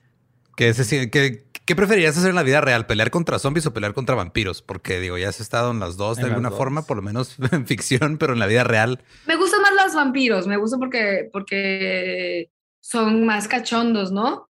[0.62, 2.86] ¿Qué, es decir, ¿qué, ¿Qué preferirías hacer en la vida real?
[2.86, 4.62] ¿Pelear contra zombies o pelear contra vampiros?
[4.62, 6.58] Porque digo, ya has estado en las dos de En alguna dos.
[6.60, 9.04] forma, por lo menos en ficción, pero en la vida real.
[9.26, 14.50] Me gustan más los vampiros, me gustan porque, porque son más cachondos, ¿no?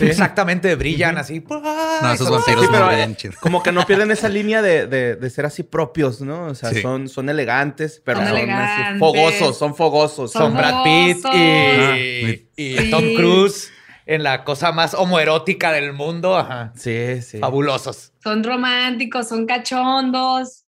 [0.00, 1.40] Exactamente, brillan así.
[1.46, 3.34] No, esos vampiros Sí, pero, no bien chido.
[3.42, 6.46] Como que no pierden esa línea de, de- de ser así propios, ¿no?
[6.46, 6.80] O sea, Sí.
[6.80, 10.32] son, son elegantes, pero Son son, así fogosos, son fogosos.
[10.32, 12.90] Son Son Brad Pitt y, y.
[12.90, 13.72] Tom Cruise
[14.08, 16.34] en la cosa más homoerótica del mundo.
[16.36, 16.72] Ajá.
[16.74, 17.38] Sí, sí.
[17.38, 18.14] Fabulosos.
[18.24, 20.64] Son románticos, son cachondos.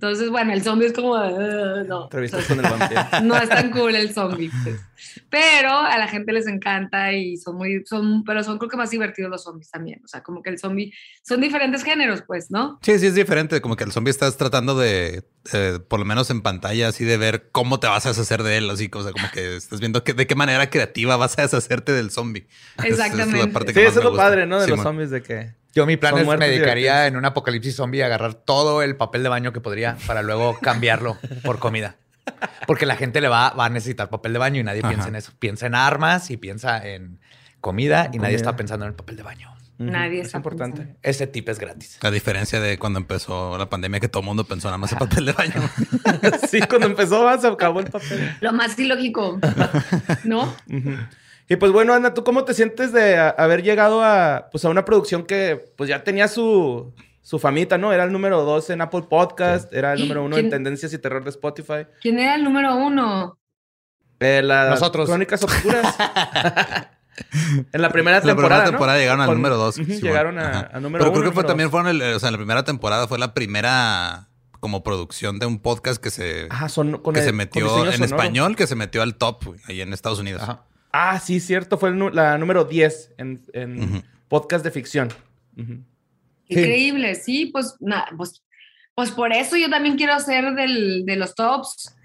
[0.00, 3.02] Entonces, bueno, el zombie es como, no, Entrevistas con el vampiro.
[3.22, 4.50] no es tan cool el zombie.
[4.64, 4.80] pues.
[5.28, 8.88] Pero a la gente les encanta y son muy, son, pero son creo que más
[8.90, 10.00] divertidos los zombies también.
[10.02, 12.78] O sea, como que el zombie, son diferentes géneros, pues, ¿no?
[12.82, 13.60] Sí, sí, es diferente.
[13.60, 17.18] Como que el zombie estás tratando de, eh, por lo menos en pantalla, así de
[17.18, 18.70] ver cómo te vas a deshacer de él.
[18.70, 21.92] Así o sea, como que estás viendo que, de qué manera creativa vas a deshacerte
[21.92, 22.46] del zombie.
[22.78, 23.48] Es- es la Exactamente.
[23.52, 24.24] parte Sí, que eso es lo gusta.
[24.24, 24.58] padre, ¿no?
[24.58, 24.84] De Sí, los man.
[24.84, 25.59] zombies, de que...
[25.74, 27.08] Yo mi plan Son es me dedicaría divertidos.
[27.08, 30.58] en un apocalipsis zombie a agarrar todo el papel de baño que podría para luego
[30.62, 31.96] cambiarlo por comida.
[32.66, 34.88] Porque la gente le va, va a necesitar papel de baño y nadie Ajá.
[34.90, 35.32] piensa en eso.
[35.38, 37.18] Piensa en armas y piensa en
[37.60, 39.54] comida y nadie está pensando en el papel de baño.
[39.78, 40.76] Nadie es está importante.
[40.82, 40.98] pensando.
[41.02, 41.98] Ese tip es gratis.
[42.02, 44.98] A diferencia de cuando empezó la pandemia, que todo el mundo pensó nada más en
[44.98, 45.54] papel de baño.
[46.50, 48.36] sí, cuando empezó ah, se acabó el papel.
[48.42, 49.40] Lo más ilógico,
[50.24, 50.42] ¿no?
[50.68, 50.96] Ujú.
[51.50, 54.68] Y pues bueno, Ana, ¿tú cómo te sientes de a- haber llegado a, pues, a
[54.70, 57.92] una producción que pues ya tenía su, su famita, ¿no?
[57.92, 60.48] Era el número dos en Apple Podcast, era el número uno en.
[60.48, 61.86] Tendencias y Terror de Spotify.
[62.00, 63.36] ¿Quién era el número uno?
[64.20, 65.08] Eh, las Nosotros.
[65.08, 65.96] Crónicas Oscuras.
[67.72, 68.70] en la primera La temporada, primera ¿no?
[68.70, 69.76] temporada llegaron al Con- número dos.
[69.76, 70.70] Llegaron a, Ajá.
[70.72, 71.20] a número Pero uno.
[71.20, 71.80] creo que fue, también dos.
[71.80, 74.28] fueron, el, o sea, la primera temporada fue la primera
[74.60, 77.92] como producción de un podcast que se, Ajá, son con que el- se metió en
[77.92, 78.04] sonoro.
[78.04, 80.42] español, que se metió al top ahí en Estados Unidos.
[80.42, 80.64] Ajá.
[80.92, 81.78] Ah, sí, cierto.
[81.78, 83.40] Fue el la número 10 en,
[84.28, 85.08] podcast de ficción.
[86.46, 88.42] Increíble, sí, pues, na- pues,
[88.94, 91.96] pues por eso yo también quiero ser del, de los tops.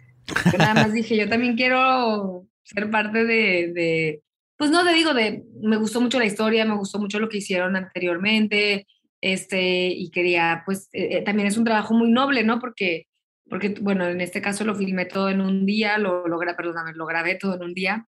[0.52, 4.22] Yo nada más dije, yo también quiero ser parte de, de,
[4.58, 7.38] pues no te digo de, me gustó mucho la historia, me gustó mucho lo que
[7.38, 8.88] hicieron anteriormente,
[9.22, 12.60] este, y quería, pues, eh, eh, también es un trabajo muy noble, ¿no?
[12.60, 13.08] Porque,
[13.50, 17.06] porque, bueno, en este caso lo filmé todo en un día, lo, lo, perdóname, lo
[17.06, 18.08] grabé todo en un día,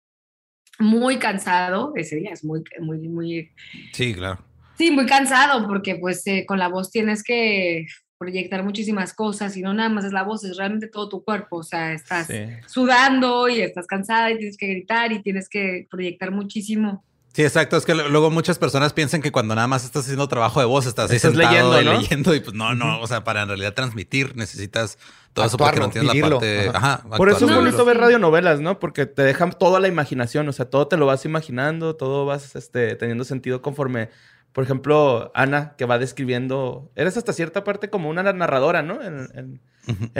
[0.79, 3.51] muy cansado, ese día es muy, muy, muy,
[3.93, 4.39] Sí, claro.
[4.77, 7.85] Sí, muy cansado porque pues eh, con la voz tienes que
[8.17, 11.57] proyectar muchísimas cosas y no nada más es la voz, es realmente todo tu cuerpo,
[11.57, 12.35] o sea, estás Sí.
[12.67, 17.03] sudando y estás cansada y tienes que gritar y tienes que proyectar muchísimo.
[17.33, 17.77] Sí, exacto.
[17.77, 20.85] Es que luego muchas personas piensan que cuando nada más estás haciendo trabajo de voz,
[20.87, 22.01] estás ahí Estás sentado leyendo, y ¿no?
[22.01, 22.99] leyendo y pues no, no.
[23.01, 24.97] O sea, para en realidad transmitir necesitas
[25.33, 26.37] todo eso porque no tienes la vivirlo.
[26.39, 26.69] parte...
[26.69, 26.93] Ajá.
[27.05, 28.79] Ajá, Por eso es bonito No, ver radionovelas, ¿no?
[28.79, 32.55] Porque te dejan toda la imaginación, o sea, todo te lo vas imaginando, todo vas
[32.55, 34.09] este, teniendo sentido conforme,
[34.53, 39.01] por ejemplo, Ana, que va describiendo, eres hasta cierta parte como una narradora, ¿no?
[39.01, 39.61] En, en-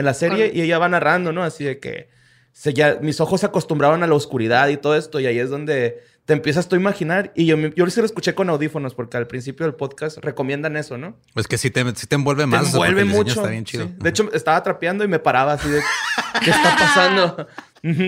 [0.06, 1.44] la serie y ella va narrando, ¿no?
[1.44, 2.10] Así de que
[2.52, 5.50] se ya, mis ojos se acostumbraron a la oscuridad y todo esto y ahí es
[5.52, 9.18] donde te empiezas tú a imaginar y yo, yo sí lo escuché con audífonos porque
[9.18, 11.18] al principio del podcast recomiendan eso, ¿no?
[11.34, 12.70] Es que sí te, sí te envuelve Te más.
[12.70, 13.34] porque envuelve mucho.
[13.40, 13.88] Está bien chido.
[13.88, 13.96] sí.
[13.98, 15.82] De hecho, estaba trapeando y me paraba así de...
[16.44, 17.48] ¿Qué está pasando?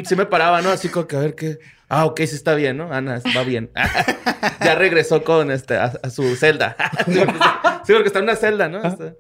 [0.06, 0.70] Sí me paraba, ¿no?
[0.70, 1.58] Así como que a ver qué...
[1.90, 2.94] Ah, ok, sí está bien, ¿no?
[2.94, 3.72] Ana, va bien.
[4.64, 6.76] ya regresó con este, a, a su celda.
[7.08, 8.84] sí, porque está, sí, porque está en una celda, ¿no?
[8.84, 9.16] Está-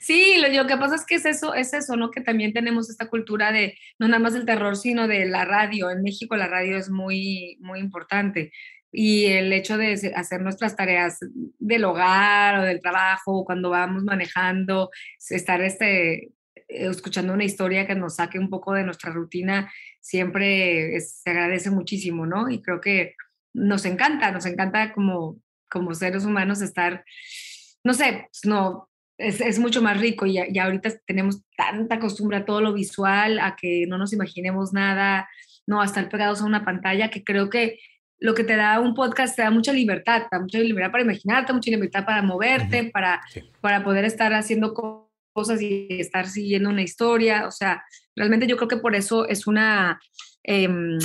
[0.00, 2.10] Sí, lo, lo que pasa es que es eso, es eso, ¿no?
[2.10, 5.90] Que también tenemos esta cultura de no nada más del terror, sino de la radio.
[5.90, 8.52] En México la radio es muy, muy importante.
[8.92, 11.18] Y el hecho de hacer nuestras tareas
[11.58, 14.90] del hogar o del trabajo, cuando vamos manejando,
[15.30, 16.32] estar este, eh,
[16.68, 19.70] escuchando una historia que nos saque un poco de nuestra rutina,
[20.00, 22.48] siempre se agradece muchísimo, ¿no?
[22.48, 23.14] Y creo que
[23.52, 27.04] nos encanta, nos encanta como, como seres humanos estar
[27.86, 32.38] no sé, pues, no, es, es, mucho más rico y ya, ahorita tenemos tanta costumbre
[32.38, 35.28] a todo lo visual, a que no nos imaginemos nada,
[35.66, 37.78] no, a estar pegados a una pantalla, que creo que
[38.18, 41.04] lo que te da un podcast te da mucha libertad, te da mucha libertad para
[41.04, 43.20] imaginarte, mucha libertad para moverte, para,
[43.60, 44.74] para poder estar haciendo
[45.32, 47.46] cosas y estar siguiendo una historia.
[47.46, 50.00] O sea, realmente yo creo que por eso es una,
[50.42, 50.98] em,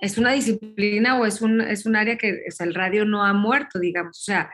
[0.00, 3.78] es una disciplina o es un, es un área que el radio no ha muerto,
[3.78, 4.18] digamos.
[4.18, 4.50] O sea,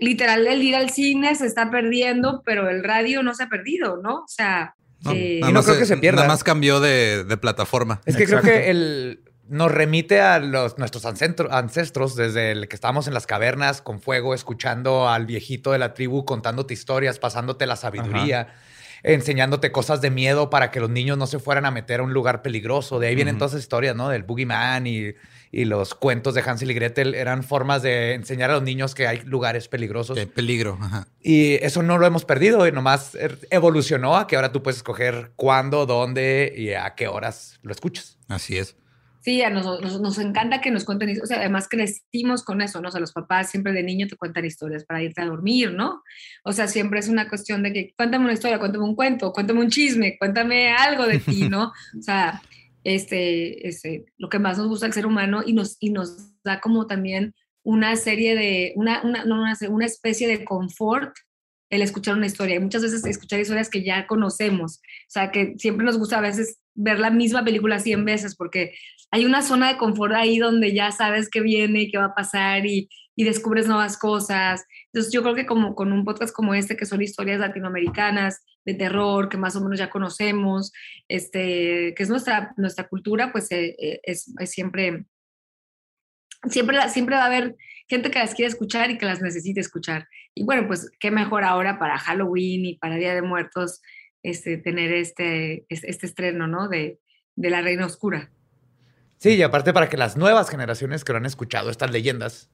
[0.00, 3.96] literal el ir al cine se está perdiendo, pero el radio no se ha perdido,
[3.96, 4.22] ¿no?
[4.22, 4.74] O sea...
[5.02, 6.22] No, eh, no creo que se pierda.
[6.22, 8.00] Nada más cambió de, de plataforma.
[8.06, 13.06] Es que creo que el, nos remite a los, nuestros ancestros desde el que estábamos
[13.06, 17.76] en las cavernas con fuego, escuchando al viejito de la tribu contándote historias, pasándote la
[17.76, 18.54] sabiduría,
[19.02, 22.14] enseñándote cosas de miedo para que los niños no se fueran a meter a un
[22.14, 22.98] lugar peligroso.
[22.98, 24.08] De ahí vienen todas esas historias, ¿no?
[24.08, 25.14] Del Boogeyman y,
[25.54, 29.06] y los cuentos de Hansel y Gretel eran formas de enseñar a los niños que
[29.06, 30.16] hay lugares peligrosos.
[30.16, 30.76] De peligro.
[31.22, 34.78] Y eso no lo hemos perdido y nomás er, evolucionó a que ahora tú puedes
[34.78, 38.18] escoger cuándo, dónde y a qué horas lo escuchas.
[38.26, 38.76] Así es.
[39.20, 42.88] Sí, a nos, nos, encanta que nos cuenten, o sea, además crecimos con eso, ¿no?
[42.88, 46.02] O sea, los papás siempre de niño te cuentan historias para irte a dormir, ¿no?
[46.42, 49.60] O sea, siempre es una cuestión de que cuéntame una historia, cuéntame un cuento, cuéntame
[49.60, 51.72] un chisme, cuéntame algo de ti, ¿no?
[51.98, 52.42] O sea,
[52.84, 56.60] este, este, lo que más nos gusta al ser humano y nos, y nos da
[56.60, 61.16] como también una serie de, una, una, una, una especie de confort
[61.70, 62.56] el escuchar una historia.
[62.56, 64.76] Y muchas veces escuchar historias que ya conocemos.
[64.76, 68.74] O sea, que siempre nos gusta a veces ver la misma película 100 veces porque
[69.10, 72.14] hay una zona de confort ahí donde ya sabes qué viene y qué va a
[72.14, 74.64] pasar y, descubres nuevas cosas.
[74.86, 78.74] Entonces yo creo que como con un podcast como este, que son historias latinoamericanas de
[78.74, 80.72] terror, que más o menos ya conocemos,
[81.06, 85.06] este, que es nuestra, nuestra cultura, pues eh, eh, es, siempre,
[86.50, 87.54] siempre, siempre va a haber
[87.86, 90.08] gente que las quiere escuchar y que las necesite escuchar.
[90.34, 93.80] Y bueno, pues qué mejor ahora para Halloween y para Día de Muertos
[94.24, 96.68] este, tener este, este, estreno, ¿no?
[96.68, 96.98] De,
[97.36, 98.30] de La Reina Oscura.
[99.18, 102.50] Sí, y aparte para que las nuevas generaciones que no han escuchado estas leyendas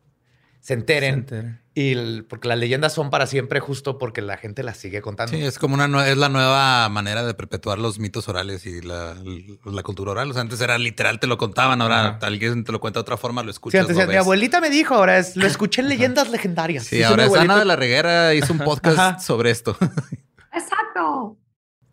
[0.60, 1.60] se enteren.
[1.74, 5.32] Y porque las leyendas son para siempre justo porque la gente las sigue contando.
[5.32, 9.16] Sí, es como una es la nueva manera de perpetuar los mitos orales y la,
[9.64, 10.30] la cultura oral.
[10.30, 13.16] O sea, antes era literal, te lo contaban, ahora alguien te lo cuenta de otra
[13.16, 13.86] forma, lo escuchas.
[13.86, 16.84] Sí, antes mi abuelita me dijo, ahora es, lo escuché en leyendas legendarias.
[16.84, 19.76] Sí, ahora es Ana de la Reguera hizo un podcast sobre esto.
[20.52, 21.38] Exacto.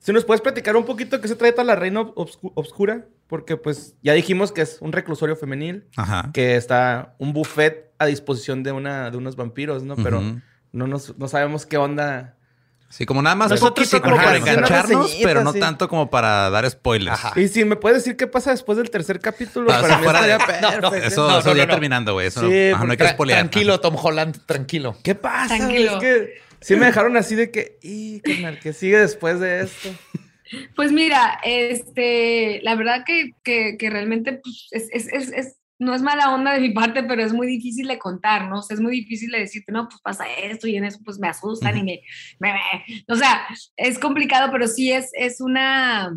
[0.08, 4.14] Si nos puedes platicar un poquito qué se trata la reina obscura, porque pues ya
[4.14, 5.84] dijimos que es un reclusorio femenil,
[6.32, 9.98] que está un buffet a disposición de una de unos vampiros, ¿no?
[9.98, 10.24] Pero
[10.72, 12.38] no nos, no sabemos qué onda.
[12.88, 17.20] Sí, como nada más nosotros como para engancharnos, pero no tanto como para dar spoilers.
[17.36, 20.06] Y si me puedes decir qué pasa después del tercer capítulo, ah, para mí
[20.82, 22.28] no, eso, eso ya terminando, güey.
[22.28, 23.40] Eso no, hay que spoilear.
[23.40, 24.96] Tranquilo, Tom Holland, tranquilo.
[25.04, 25.58] ¿Qué pasa?
[25.58, 25.96] Tranquilo.
[25.96, 29.90] Es que Sí me dejaron así de que, y carnal, que sigue después de esto.
[30.78, 36.34] Pues mira, este, la verdad que, que, realmente pues, es, es, es, no es mala
[36.34, 38.60] onda de mi parte, pero es muy difícil de contar, ¿no?
[38.60, 41.20] O sea, es muy difícil de decirte, no, pues pasa esto y en eso pues
[41.20, 42.02] me asustan y me,
[42.40, 42.54] me,
[43.08, 43.46] o sea,
[43.76, 46.16] es complicado, pero sí es, es una,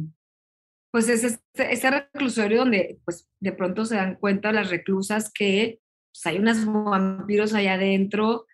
[0.91, 5.81] pues es este, este, reclusorio donde pues de pronto se dan cuenta las reclusas que
[6.13, 8.47] pues, hay unos vampiros allá adentro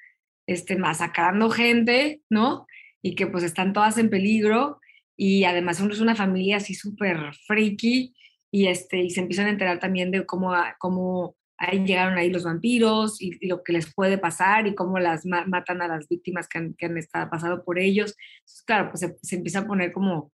[0.46, 2.66] este, masacrando gente, ¿no?
[3.02, 4.80] Y que pues están todas en peligro
[5.16, 8.14] y además uno es una familia así súper freaky
[8.50, 12.44] y, este, y se empiezan a enterar también de cómo, cómo ahí llegaron ahí los
[12.44, 16.58] vampiros y, lo que les puede pasar y cómo las matan a las víctimas que
[16.58, 18.14] han, que han estado, pasado por ellos.
[18.40, 20.32] Entonces, claro, pues se, empieza a poner como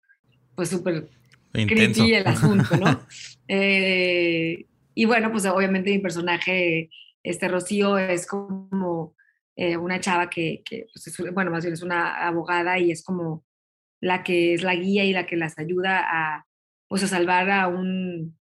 [0.55, 1.09] pues súper
[1.53, 3.01] creepy el asunto, ¿no?
[3.55, 6.89] Eh, y bueno, pues obviamente mi personaje,
[7.23, 9.15] este Rocío, es como
[9.57, 13.45] eh, una chava que, pues, es, bueno, más bien es una abogada y es como
[14.01, 16.47] la que es la guía y la que las ayuda a,
[16.89, 18.39] pues, a salvar a un,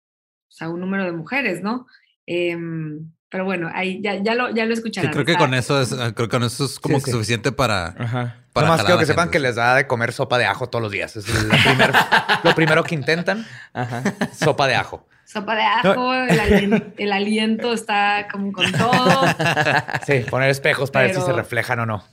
[0.48, 1.86] pues, a un número de mujeres, ¿no?
[2.26, 5.12] Em, pero bueno, ahí ya, ya lo, ya lo escucharán.
[5.12, 7.88] creo que con eso es, ah, creo que con eso es como que suficiente para.
[7.98, 8.46] Ajá.
[8.54, 10.92] Para más quiero que sepan que les da de comer sopa de ajo todos los
[10.92, 11.18] días.
[11.18, 11.28] Es
[12.44, 13.46] lo primero que intentan.
[13.74, 14.02] Ajá.
[14.34, 15.06] Sopa de ajo.
[15.26, 19.26] Sopa de ajo, el, aliento, está como con todo.
[20.06, 22.04] Sí, poner espejos para ver si se reflejan o no.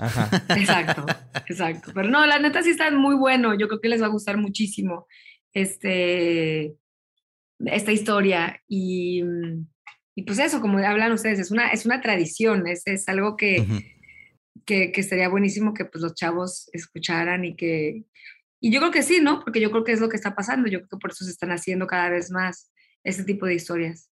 [0.48, 1.04] Exacto,
[1.46, 1.92] exacto.
[1.94, 3.52] Pero no, la neta sí está muy bueno.
[3.52, 5.06] Yo creo que les va a gustar muchísimo
[5.52, 6.74] este,
[7.60, 8.62] esta historia.
[8.66, 9.22] Y,
[10.14, 13.66] y pues eso, como hablan ustedes, es una, es una tradición, es, es algo que,
[14.64, 18.04] que, que, sería buenísimo que pues, los chavos escucharan y que...
[18.58, 19.40] Y yo creo que sí, ¿no?
[19.40, 20.68] Porque yo creo que es lo que está pasando.
[20.68, 22.71] Yo creo que por eso se están haciendo cada vez más
[23.04, 24.08] ese tipo de historias.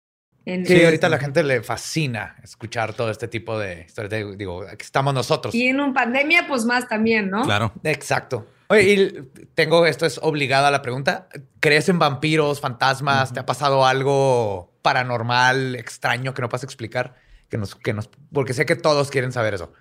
[0.46, 4.12] En- Sí, ahorita a la gente le fascina escuchar todo este tipo de historias.
[4.12, 5.54] de- digo, aquí estamos nosotros.
[5.54, 7.44] Y en una pandemia, pues más también, ¿no?
[7.44, 7.74] Claro.
[7.84, 8.48] Exacto.
[8.70, 11.28] Oye, y tengo esto es obligada a la pregunta.
[11.60, 13.34] ¿Crees en vampiros, fantasmas?
[13.34, 17.16] ¿Te ha pasado algo paranormal, extraño que no puedas explicar?
[17.50, 19.72] Que nos, que nos, porque sé que todos quieren saber eso.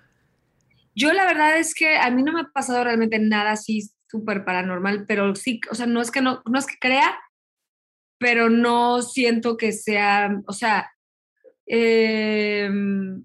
[0.95, 4.45] Yo la verdad es que a mí no me ha pasado realmente nada así súper
[4.45, 7.17] paranormal, pero sí, o sea, no es que no, no es que crea,
[8.17, 10.91] pero no siento que sea, o sea,
[11.65, 13.23] em,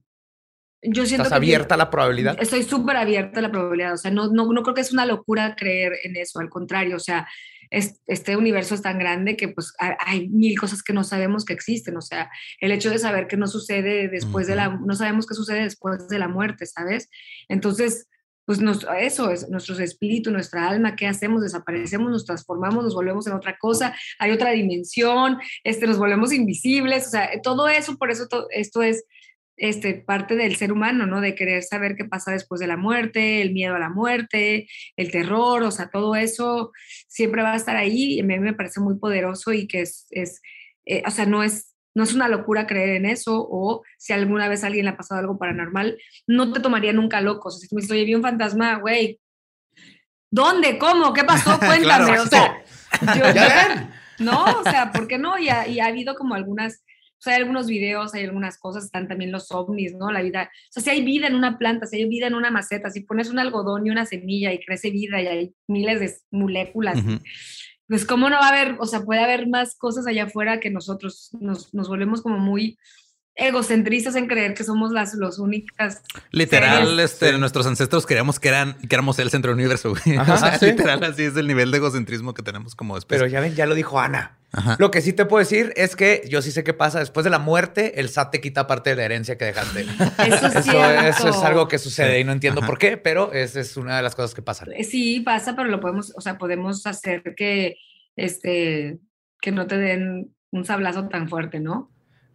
[0.82, 2.36] yo siento ¿Estás que abierta a la probabilidad?
[2.40, 5.07] Estoy súper abierta a la probabilidad, o sea, no, no, no creo que es una
[5.07, 7.28] locura creer en eso, al contrario, o sea,
[7.70, 11.45] es- este universo es tan grande que pues ha- hay mil cosas que no sabemos
[11.45, 12.30] que existen, o sea,
[12.61, 16.09] el hecho de saber que no sucede después de la, no sabemos qué sucede después
[16.09, 17.09] de la muerte, ¿sabes?
[17.49, 18.09] Entonces,
[18.45, 21.43] pues nos- eso es nuestro espíritu, nuestra alma, ¿qué hacemos?
[21.43, 27.07] Desaparecemos, nos transformamos, nos volvemos en otra cosa, hay otra dimensión, este, nos volvemos invisibles,
[27.07, 29.05] o sea, todo eso, por eso to- esto es
[29.57, 31.20] este, parte del ser humano, ¿no?
[31.20, 34.66] De querer saber qué pasa después de la muerte, el miedo a la muerte,
[34.97, 36.72] el terror, o sea, todo eso
[37.07, 40.07] siempre va a estar ahí y a mí me parece muy poderoso y que es,
[40.11, 40.40] es
[40.86, 44.49] eh, o sea, no es, no es una locura creer en eso o si alguna
[44.49, 47.49] vez a alguien le ha pasado algo paranormal, no te tomaría nunca loco.
[47.49, 49.20] O sea, si tú me dices, oye, vi un fantasma, güey,
[50.30, 50.78] ¿dónde?
[50.78, 51.12] ¿Cómo?
[51.12, 51.59] ¿Qué pasó?
[51.59, 51.82] Cuéntame.
[51.82, 52.22] Claro.
[52.22, 52.62] o sea,
[53.16, 55.38] yo- ¿Ya no, o sea, ¿por qué no?
[55.38, 56.84] Y ha, y ha habido como algunas,
[57.18, 60.12] o sea, hay algunos videos, hay algunas cosas, están también los ovnis, ¿no?
[60.12, 62.51] La vida, o sea, si hay vida en una planta, si hay vida en una
[62.51, 66.14] maceta, si pones un algodón y una semilla y crece vida y hay miles de
[66.30, 67.18] moléculas, Ujú.
[67.93, 70.70] Pues cómo no va a haber, o sea, puede haber más cosas allá afuera que
[70.70, 72.78] nosotros nos, nos volvemos como muy
[73.35, 76.03] egocentristas en creer que somos las los únicas.
[76.30, 77.12] Literal, seres.
[77.12, 80.16] este, nuestros ancestros creíamos que eran, que éramos el centro del universo, güey.
[80.18, 80.66] Ajá, o sea, sí.
[80.66, 83.18] literal, así es el nivel de egocentrismo que tenemos como especie.
[83.20, 84.39] Pero ya ven, ya lo dijo Ana.
[84.55, 84.76] Ajá.
[84.78, 87.30] Lo que sí te puedo decir es que yo sí sé qué pasa después de
[87.30, 89.80] la muerte, el SAT te quita parte de la herencia que dejaste.
[90.26, 92.20] Eso es Eso, es algo que sucede Sí.
[92.20, 92.66] y no entiendo Ajá.
[92.68, 94.70] por qué, pero esa es una de las cosas que pasan.
[94.72, 97.76] Eh, Sí, pasa, pero lo podemos, o sea, podemos hacer que,
[98.16, 98.99] este,
[99.41, 101.91] que no te den un sablazo tan fuerte, ¿no?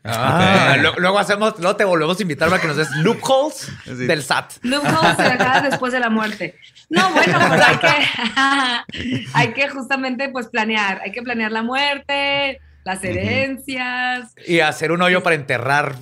[0.07, 3.93] Ah, lo- Luego hacemos, luego te volvemos a invitar para que nos des loopholes Sí.
[4.07, 4.53] del SAT.
[4.63, 6.55] Loopholes se dejadas después de la muerte.
[6.89, 12.59] No, bueno, pues hay que, hay que justamente pues planear, hay que planear la muerte,
[12.83, 14.33] las herencias.
[14.45, 15.95] Y hacer un hoyo para enterrar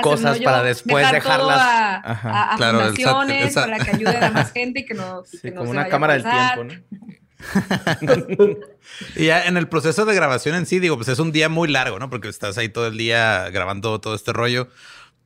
[0.00, 1.60] cosas hoyo, para después dejar todo dejarlas.
[1.60, 2.30] a, Ajá.
[2.30, 3.64] a- a Claro, el SAT, fundaciones el SAT.
[3.70, 5.70] para que ayuden a más gente y que no, y Sí, que no como se
[5.72, 7.17] una vaya a cámara del tiempo, ¿no?
[9.16, 11.68] Y ya en el proceso de grabación en sí, digo, pues es un día muy
[11.68, 12.10] largo, ¿no?
[12.10, 14.68] Porque estás ahí todo el día grabando todo este rollo.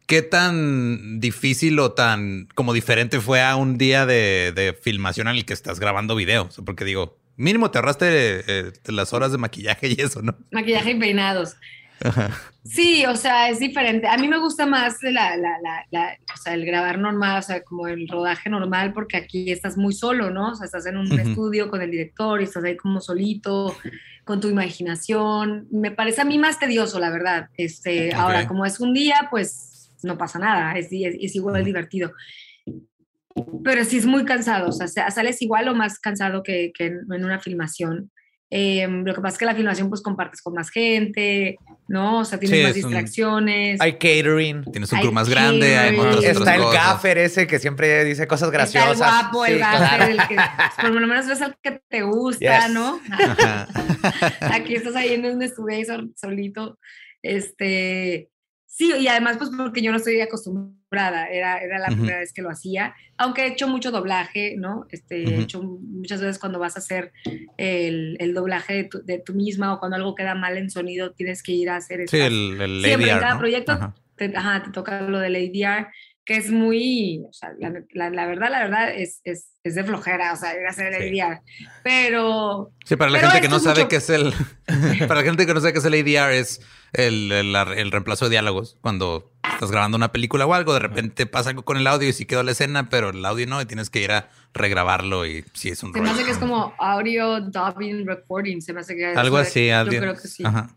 [0.07, 5.37] ¿Qué tan difícil o tan como diferente fue a un día de, de filmación en
[5.37, 6.45] el que estás grabando video?
[6.45, 10.37] O sea, porque digo, mínimo te ahorraste eh, las horas de maquillaje y eso, ¿no?
[10.51, 11.57] Maquillaje y peinados.
[12.65, 14.07] Sí, o sea, es diferente.
[14.07, 17.43] A mí me gusta más la, la, la, la- o sea, el grabar normal, o
[17.43, 20.51] sea, como el rodaje normal, porque aquí estás muy solo, ¿no?
[20.53, 23.77] O sea, estás en un estudio con el director y estás ahí como solito,
[24.25, 25.67] con tu imaginación.
[25.73, 27.49] Me parece a mí más tedioso, la verdad.
[27.57, 28.13] Este.
[28.15, 32.13] Ahora, como es un día, pues no pasa nada, es, es, es igual divertido.
[33.65, 37.25] Pero sí es muy cansado, o sea, sa- sales igual o más cansado que, en
[37.25, 38.12] una filmación.
[38.55, 41.57] Eh, lo que pasa es que la filmación pues compartes con más gente,
[41.89, 42.19] ¿no?
[42.19, 43.81] O sea, tienes Sí, más un- distracciones.
[43.81, 44.63] Hay catering.
[44.71, 46.75] Tienes un crew más grande, hay otras, otras Está el cosas.
[46.87, 48.93] gaffer ese que siempre dice cosas graciosas.
[48.93, 50.05] Está el guapo, el gaffer, claro.
[50.05, 50.37] el que
[50.83, 52.75] por lo menos ves al que te gusta, Yes.
[52.75, 53.01] ¿no?
[53.11, 53.69] Ajá.
[54.53, 55.79] Aquí estás ahí en un estudio
[56.17, 56.79] solito.
[57.23, 58.29] Este,
[58.75, 61.97] sí, y además, pues porque yo no estoy acostumbrada, era, era la Ujú.
[61.97, 64.87] primera vez que lo hacía, aunque he hecho mucho doblaje, ¿no?
[64.91, 65.43] Este, he Ujú.
[65.43, 67.13] hecho muchas veces cuando vas a hacer
[67.59, 71.13] el, el doblaje de tu, de tú misma o cuando algo queda mal en sonido,
[71.13, 73.39] tienes que ir a hacer Sí, estas- el, el Siempre en cada ¿no?
[73.41, 73.95] proyecto Ajá.
[74.17, 75.89] te, ajá, te toca lo del ADR,
[76.25, 79.85] que es muy, o sea, la, la- la verdad, la verdad es, es, es de
[79.85, 81.21] flojera, o sea, ir a hacer el Sí.
[81.21, 81.41] ADR,
[81.83, 84.33] pero Sí, para la gente que no sabe mucho- qué es el.
[85.09, 86.61] para la gente que no sabe qué es el ADR, es
[86.93, 88.77] el, el, el reemplazo de diálogos.
[88.81, 92.13] Cuando estás grabando una película o algo, de repente pasa algo con el audio y
[92.13, 95.45] sí quedó la escena, pero el audio no, y tienes que ir a regrabarlo y
[95.55, 96.15] sí es un se me rollo.
[96.17, 100.01] hace que es como audio dubbing recording, se me hace que Algo así, yo audio.
[100.01, 100.45] creo que sí.
[100.45, 100.69] Ajá.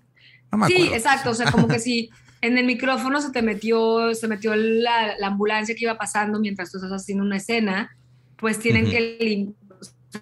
[0.51, 2.09] No me Sí, exacto, o sea, como que si
[2.41, 6.71] en el micrófono se te metió, se metió la, la ambulancia que iba pasando mientras
[6.71, 7.95] tú estás haciendo una escena,
[8.37, 8.91] pues tienen Ujú.
[8.91, 9.64] que lim- o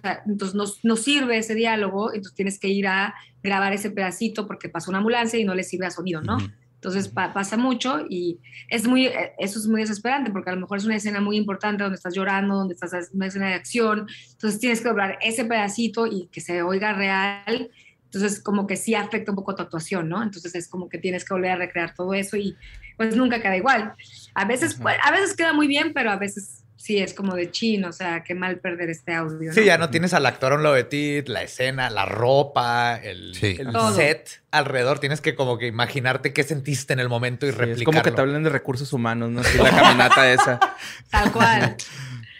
[0.00, 4.46] sea, entonces no, no sirve ese diálogo, entonces tienes que ir a grabar ese pedacito
[4.46, 6.36] porque pasó una ambulancia y no le sirve a sonido, ¿no?
[6.36, 6.46] Ujú.
[6.76, 10.60] Entonces pa- pasa mucho y es muy, eh, eso es muy desesperante porque a lo
[10.60, 13.54] mejor es una escena muy importante donde estás llorando, donde estás en una escena de
[13.54, 17.70] acción, entonces tienes que doblar ese pedacito y que se oiga real.
[18.04, 20.22] Entonces, como que sí afecta un poco tu actuación, ¿no?
[20.22, 22.54] Entonces es como que tienes que volver a recrear todo eso y
[22.96, 23.94] pues nunca queda igual.
[24.34, 27.84] A veces, a veces queda muy bien, pero a veces sí es como de chin,
[27.86, 29.52] o sea, qué mal perder este audio.
[29.54, 29.66] Sí, ¿no?
[29.66, 33.34] ya no tienes al actor a un lado de ti, la escena, la ropa, el,
[33.34, 33.56] Sí.
[33.58, 33.94] el Todo.
[33.94, 34.98] set alrededor.
[34.98, 37.80] Tienes que como que imaginarte qué sentiste en el momento y Sí, replicarlo.
[37.80, 39.42] es como que te hablan de recursos humanos, ¿no?
[39.42, 40.60] Sí, la caminata esa.
[41.10, 41.76] Tal cual.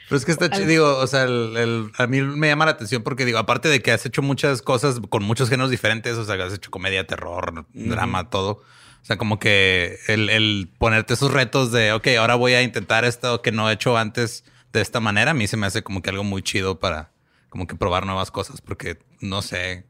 [0.07, 2.72] Pero es que está chido, digo, o sea, el- el- a mí me llama la
[2.72, 6.24] atención porque digo, aparte de que has hecho muchas cosas con muchos géneros diferentes, o
[6.26, 8.62] sea, has hecho comedia, terror, drama, todo.
[9.05, 13.05] O sea, como que el, el ponerte esos retos de, ok, ahora voy a intentar
[13.05, 16.00] esto que no he hecho antes de esta manera, a mí se me hace como
[16.00, 17.12] que algo muy chido para
[17.50, 19.84] como que probar nuevas cosas, porque no sé,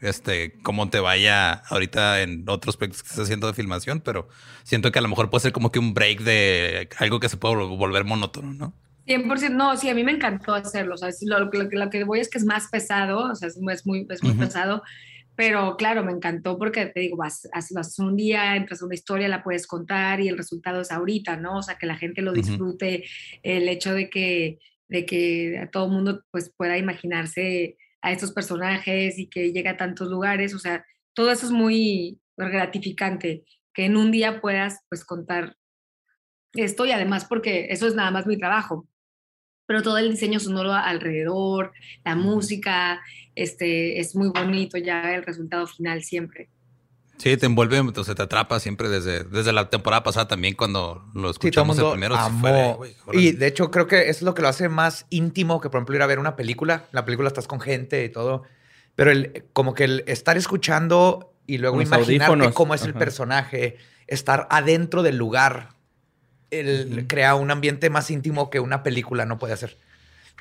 [0.00, 4.28] este, cómo te vaya ahorita en otros proyectos que estás haciendo de filmación, pero
[4.62, 7.36] siento que a lo mejor puede ser como que un break de algo que se
[7.36, 8.72] puede vol- volver monótono, ¿no?
[9.06, 12.04] 100%, no, sí, a mí me encantó hacerlo, o sea, lo, lo que- lo que
[12.04, 13.84] voy es que es más pesado, o sea, es, muy- es
[14.22, 14.82] muy, pesado,
[15.36, 19.28] pero claro, me encantó porque te digo, vas, vas un día, entras a una historia,
[19.28, 21.58] la puedes contar y el resultado es ahorita, ¿no?
[21.58, 23.04] O sea, que la gente lo disfrute,
[23.42, 24.58] el hecho de que,
[24.88, 29.76] de que todo el mundo pues pueda imaginarse a estos personajes y que llegue a
[29.76, 35.04] tantos lugares, o sea, todo eso es muy gratificante, que en un día puedas pues
[35.04, 35.56] contar
[36.52, 38.86] esto y además porque eso es nada más mi trabajo
[39.66, 41.72] pero todo el diseño sonoro alrededor,
[42.04, 43.02] la música,
[43.34, 46.48] este, es muy bonito ya el resultado final siempre.
[47.18, 51.32] Sí, te envuelve, entonces te atrapa siempre desde, desde la temporada pasada también cuando lo
[51.32, 52.16] Sí, todo el escuchamos el mundo primero.
[52.16, 52.76] sí amó.
[52.76, 55.70] güey, y de hecho creo que eso es lo que lo hace más íntimo que
[55.70, 56.86] por ejemplo ir a ver una película.
[56.90, 58.42] La película estás con gente y todo.
[58.96, 62.54] Pero el, como que el estar escuchando y luego los imaginarte audífonos.
[62.54, 63.76] cómo es el personaje,
[64.06, 65.70] estar adentro del lugar,
[66.50, 69.78] el, crea un ambiente más íntimo que una película no puede hacer.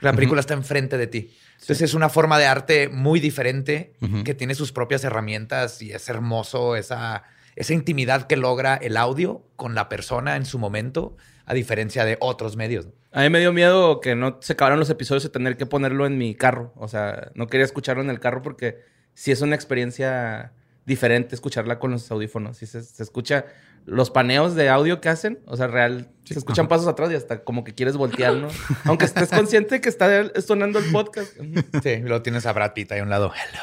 [0.04, 1.34] La película está enfrente de ti.
[1.54, 3.94] Entonces es una forma de arte muy diferente
[4.26, 7.24] que tiene sus propias herramientas y es hermoso esa,
[7.56, 12.18] esa intimidad que logra el audio con la persona en su momento, a diferencia de
[12.20, 12.88] otros medios.
[13.12, 16.06] A mí me dio miedo que no se acabaran los episodios y tener que ponerlo
[16.06, 16.74] en mi carro.
[16.76, 18.82] O sea, no quería escucharlo en el carro porque
[19.14, 20.52] sí es una experiencia
[20.86, 22.58] diferente escucharla con los audífonos.
[22.58, 23.46] Sí se, se escucha
[23.86, 25.40] los paneos de audio que hacen.
[25.46, 28.48] O sea, real, se escuchan pasos atrás y hasta como que quieres voltear, ¿no?
[28.86, 31.34] Aunque estés consciente que está sonando el podcast.
[31.82, 33.32] Sí, y luego tienes a Brad Pitt ahí a un lado.
[33.34, 33.62] Hello.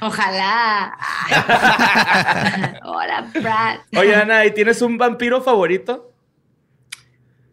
[0.00, 0.96] Ojalá.
[2.84, 3.78] Hola, Brad.
[3.96, 6.12] Oye, Ana, ¿y tienes un vampiro favorito?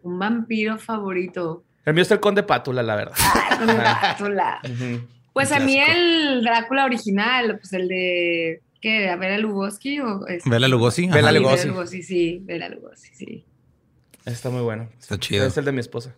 [0.02, 1.64] Un vampiro favorito.
[1.84, 3.14] El mío es el conde Pátula, la verdad.
[3.58, 4.60] Con el Drácula.
[5.34, 8.62] Pues a mí el Drácula original, pues el de.
[8.80, 9.00] ¿Qué?
[9.00, 10.48] ¿De Bela Lugosi o este?
[10.48, 11.06] Bela Lugosi.
[11.08, 11.32] Bela ajá.
[11.32, 11.68] Sí, Lugosi.
[11.68, 13.44] Lugosi, sí, Bela Lugosi, sí.
[14.24, 14.88] Está muy bueno.
[14.98, 15.46] Está chido.
[15.46, 16.14] Es el de mi esposa.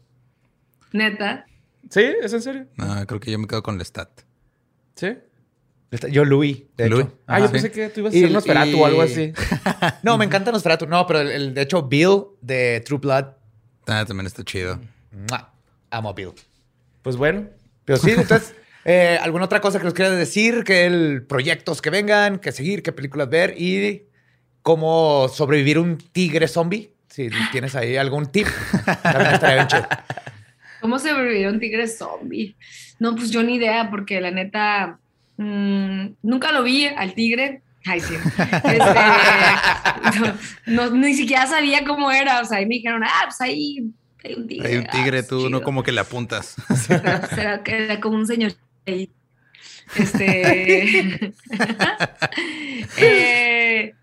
[0.92, 1.46] Neta.
[1.90, 2.02] ¿Sí?
[2.22, 2.66] ¿Es en serio?
[2.76, 4.10] No, creo que yo me quedo con Lestat.
[4.94, 5.16] ¿Sí?
[6.10, 6.64] Yo, Louis.
[6.76, 7.06] de Louis.
[7.06, 7.18] hecho.
[7.26, 7.46] Ah, Ajá.
[7.46, 9.32] yo pensé que tú ibas a Y- ser Nosferatu y- o algo así.
[10.02, 10.86] No, me encanta Nosferatu.
[10.86, 13.24] No, pero el, el- de hecho, Bill de True Blood.
[13.86, 14.80] Ah, también está chido.
[15.90, 16.32] Amo a Bill.
[17.02, 17.46] Pues bueno.
[17.84, 18.54] Pero sí, entonces,
[18.88, 20.62] eh, ¿alguna otra cosa que nos quieras decir?
[20.62, 24.04] Que el proyectos que vengan, que seguir, qué películas ver y
[24.62, 26.92] cómo sobrevivir un tigre zombie.
[27.08, 28.46] Si tienes ahí algún tip,
[29.02, 29.88] también estaría bien chido.
[30.80, 32.54] ¿Cómo sobrevivir a un tigre zombie?
[33.00, 35.00] No, pues yo ni idea, porque la neta
[35.36, 37.62] mm, nunca lo vi al tigre.
[37.84, 38.14] Ay, sí.
[38.14, 38.94] Este,
[40.70, 42.40] no, no, ni siquiera sabía cómo era.
[42.40, 43.90] O sea, ahí me dijeron, ah, pues ahí
[44.22, 44.68] hay un tigre.
[44.68, 46.54] Hay un Ah, tigre, pues, tú no como que le apuntas.
[46.86, 48.52] Será, será que era como un señor
[48.86, 49.20] Este.
[52.98, 53.94] eh,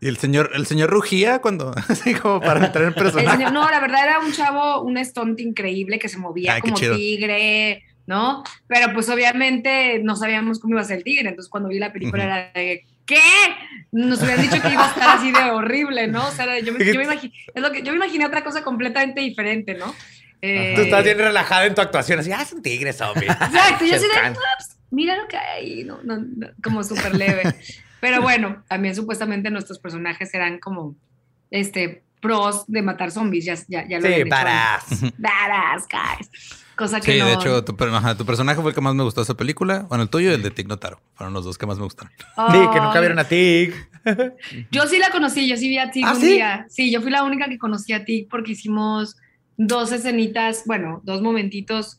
[0.00, 3.36] Y el señor, el señor rugía cuando, así como para entrar en el personaje.
[3.38, 6.74] señor- no, la verdad era un chavo, un estonte increíble que se movía Ay, como
[6.74, 8.42] tigre, ¿no?
[8.66, 11.28] Pero pues obviamente no sabíamos cómo iba a ser el tigre.
[11.30, 12.84] Entonces cuando vi la película era de.
[13.06, 13.20] ¿Qué?
[13.92, 16.26] Nos hubieran dicho que iba a estar así de horrible, ¿no?
[16.26, 19.20] O sea, yo me, yo me es lo que, yo me imaginé otra cosa completamente
[19.20, 19.94] diferente, ¿no?
[20.46, 23.26] Eh, Tú estás bien relajada en tu actuación, así, ah, es un tigre zombie.
[23.28, 24.32] Exacto, yo así de, Shere Khan.
[24.32, 27.54] "Ups, mira lo que hay ahí, no, no, no", como súper leve.
[28.00, 30.94] Pero bueno, también supuestamente nuestros personajes eran como,
[31.50, 35.02] este, pros de matar zombies, ya, ya, ya lo Sí, badass.
[35.18, 36.30] Badass, guys.
[36.76, 37.26] Cosa que Sí, no...
[37.26, 39.86] de hecho, tu, ajá, tu personaje fue el que más me gustó de esa película.
[39.88, 41.00] Bueno, el tuyo y el de Tig Notaro.
[41.14, 42.12] Fueron los dos que más me gustaron.
[42.18, 43.72] Sí, que nunca vieron a Tig.
[44.72, 46.26] Yo sí la conocí, yo sí vi a Tig ¿Ah, un sí?
[46.32, 46.66] día.
[46.68, 49.16] Sí, yo fui la única que conocí a Tig porque hicimos
[49.56, 51.98] dos escenitas, bueno, dos momentitos,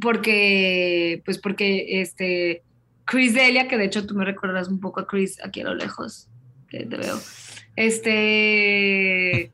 [0.00, 2.62] porque, pues porque este,
[3.04, 5.74] Chris Delia, que de hecho tú me recordarás un poco a Chris aquí a lo
[5.74, 6.28] lejos,
[6.68, 7.18] te veo.
[7.76, 9.52] Este,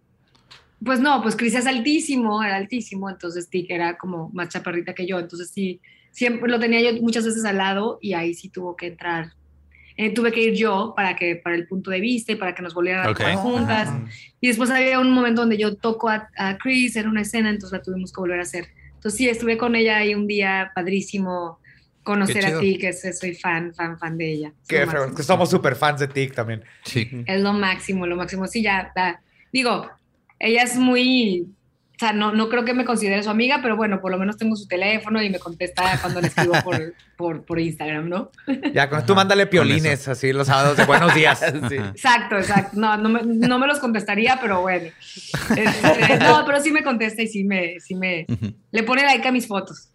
[0.84, 5.06] pues no, pues Chris es altísimo, era altísimo, entonces Tig era como más chaparrita que
[5.06, 5.80] yo, entonces sí,
[6.10, 9.32] siempre lo tenía yo muchas veces al lado y ahí sí tuvo que entrar.
[10.02, 12.62] Eh, tuve que ir yo para que para el punto de vista y para que
[12.62, 13.18] nos volvieran a Ok.
[13.18, 13.88] tocar juntas.
[14.40, 17.76] Y después había un momento donde yo toco a, a Chris en una escena, entonces
[17.78, 18.68] la tuvimos que volver a hacer.
[18.94, 21.58] Entonces sí, estuve con ella ahí un día padrísimo
[22.02, 24.52] conocer a ti, que soy fan, fan, fan de ella.
[24.66, 26.64] Qué feo, que somos súper fans de TIC también.
[26.82, 27.06] Sí.
[27.26, 28.46] Es lo máximo, lo máximo.
[28.46, 29.20] Sí, ya, da-
[29.52, 29.86] digo,
[30.38, 31.46] ella es muy,
[32.00, 34.38] o sea, no, no creo que me considere su amiga, pero bueno, por lo menos
[34.38, 38.30] tengo su teléfono y me contesta cuando le escribo por, por, por Instagram, ¿no?
[38.72, 41.40] Ya, con, tú mándale piolines así los sábados de buenos días.
[41.68, 41.74] Sí.
[41.74, 42.80] Exacto, exacto.
[42.80, 44.86] No, no me, no me los contestaría, pero bueno.
[45.54, 48.26] Este, no, pero sí me contesta y sí me, sí me,
[48.70, 49.90] le pone like a mis fotos.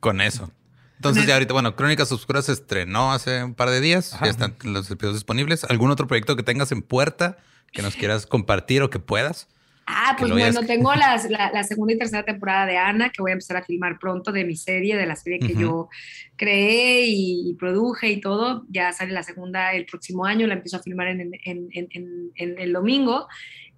[0.00, 0.50] Con eso.
[0.96, 4.14] Entonces, ya ahorita, bueno, Crónicas Oscuras se estrenó hace un par de días.
[4.14, 4.24] Ajá.
[4.24, 5.62] Ya están los episodios disponibles.
[5.64, 7.38] ¿Algún otro proyecto que tengas en puerta
[7.70, 9.46] que nos quieras compartir o que puedas?
[9.94, 13.20] Ah, pues hayas- bueno, tengo las- la, la segunda y tercera temporada de Ana, que
[13.22, 15.60] voy a empezar a filmar pronto de mi serie, de la serie que Ujú.
[15.62, 15.88] yo
[16.36, 18.64] creé y, y produje y todo.
[18.68, 22.30] Ya sale la segunda el próximo año, la empiezo a filmar en, en- en- en-
[22.36, 23.28] en el domingo,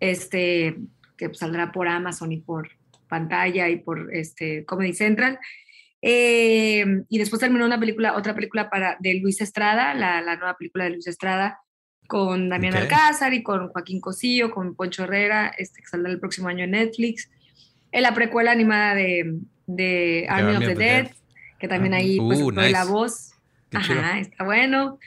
[0.00, 0.76] este,
[1.16, 2.68] que saldrá por Amazon y por
[3.08, 5.38] pantalla y por este, Comedy Central.
[6.06, 10.54] Eh, y después terminó una película, otra película para, de Luis Estrada, la, la nueva
[10.56, 11.60] película de Luis Estrada,
[12.06, 12.74] con Damián.
[12.76, 16.72] Alcázar y con Joaquín Cosillo, con Poncho Herrera, este, que saldrá el próximo año en
[16.72, 17.30] Netflix.
[17.92, 21.08] En la precuela animada de, de Army, of the, Dead,
[21.58, 23.32] que también ahí pues, Uh, la voz.
[23.70, 24.00] Qué chido.
[24.00, 24.98] Ajá, está bueno.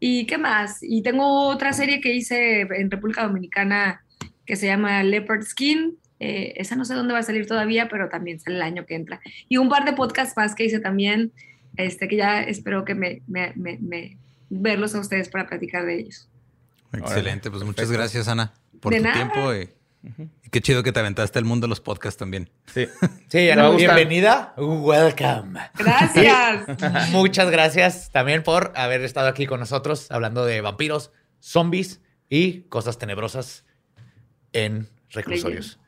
[0.00, 0.78] ¿Y qué más?
[0.82, 4.02] Y tengo otra serie que hice en República Dominicana
[4.44, 5.96] que se llama Leopard Skin.
[6.18, 8.94] Eh, esa no sé dónde va a salir todavía, pero también sale el año que
[8.96, 9.20] entra.
[9.48, 11.32] Y un par de podcasts más que hice también,
[11.76, 14.16] este, que ya espero que me, me- me- me-
[14.50, 16.28] verlos a ustedes para platicar de ellos.
[16.92, 17.50] Excelente.
[17.50, 19.14] Pues muchas gracias, Ana, por De tu nada.
[19.14, 19.54] tiempo.
[19.54, 19.70] Y,
[20.44, 22.50] y qué chido que te aventaste el mundo de los podcasts también.
[22.72, 22.88] Sí.
[23.52, 24.54] Ana, bienvenida.
[24.56, 25.58] Welcome.
[25.78, 27.10] Gracias.
[27.10, 32.98] Muchas gracias también por haber estado aquí con nosotros hablando de vampiros, zombies y cosas
[32.98, 33.64] tenebrosas
[34.52, 35.78] en reclusorios.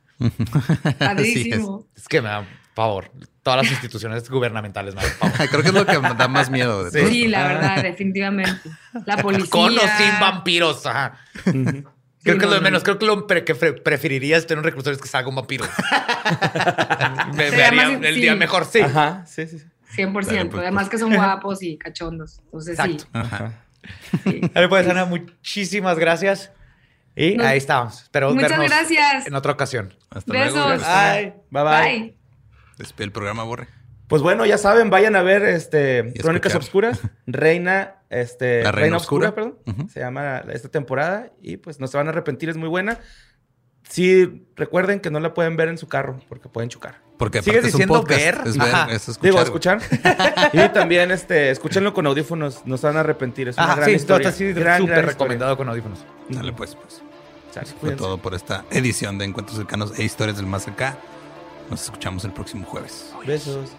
[0.99, 1.87] Padrísimo.
[1.97, 3.11] Es que me da favor.
[3.43, 5.49] Todas las instituciones gubernamentales me dan favor.
[5.51, 6.99] Creo que es lo que me da más miedo de Sí.
[6.99, 7.09] todo.
[7.09, 8.71] Sí, la verdad, definitivamente.
[9.07, 9.51] La policía.
[9.51, 10.85] Con o sin vampiros.
[10.87, 11.19] Ajá.
[11.45, 12.65] Creo que no, lo de no.
[12.65, 15.35] menos, creo que lo pre- que pre- preferirías tener un reclusorio es que salga un
[15.35, 15.67] vampiro.
[17.35, 18.21] me, haría más- el sí.
[18.23, 18.81] día mejor, sí.
[18.81, 19.59] Ajá, sí, sí.
[19.59, 19.67] sí.
[20.03, 20.25] 100%.
[20.27, 22.41] Dale, pues, Además que son guapos y cachondos.
[22.47, 23.05] Entonces Exacto.
[23.13, 23.53] Ajá.
[24.25, 24.31] sí.
[24.31, 24.41] sí.
[24.55, 26.51] Dale, pues, Ana, muchísimas gracias.
[27.15, 27.45] Y No.
[27.45, 28.03] ahí estamos.
[28.03, 29.27] Espero Muchas vernos gracias.
[29.27, 29.95] en otra ocasión.
[30.11, 30.55] Hasta Besos.
[30.55, 30.83] luego.
[30.83, 31.35] Bye.
[31.51, 31.83] Bye bye.
[32.01, 32.24] Bye.
[32.79, 33.69] Despide el programa, Borre.
[34.09, 36.55] Pues bueno, ya saben, vayan a ver este Crónicas.
[36.55, 39.35] Obscuras, Reina, este, La Reina Obscura, Oscura.
[39.35, 39.59] perdón.
[39.67, 39.89] Ujú.
[39.89, 42.99] Se llama esta temporada y pues no se van a arrepentir, es muy buena.
[43.89, 47.01] Sí, recuerden que no la pueden ver en su carro porque pueden chocar.
[47.19, 48.21] Porque ¿Sigues diciendo podcast.
[48.21, 48.41] ver?
[48.47, 49.21] Es ver, es escuchar.
[49.23, 49.81] Digo, escuchar.
[50.53, 53.89] y también este, escúchenlo con audífonos, no se van a arrepentir, es una Ajá, gran
[53.91, 54.33] sí, historia.
[54.55, 56.05] Gran, súper gran recomendado con audífonos.
[56.29, 57.03] Dale, pues, pues.
[57.53, 60.99] Sale, Fue todo por esta edición de Encuentros Cercanos e Historias del Más Acá.
[61.71, 63.15] Nos escuchamos el próximo jueves.
[63.27, 63.71] Besos.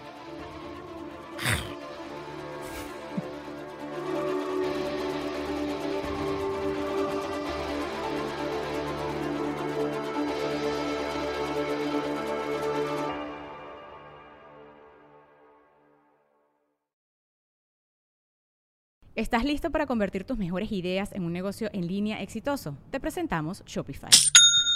[19.14, 22.76] ¿Estás listo para convertir tus mejores ideas en un negocio en línea exitoso?
[22.90, 24.10] Te presentamos Shopify.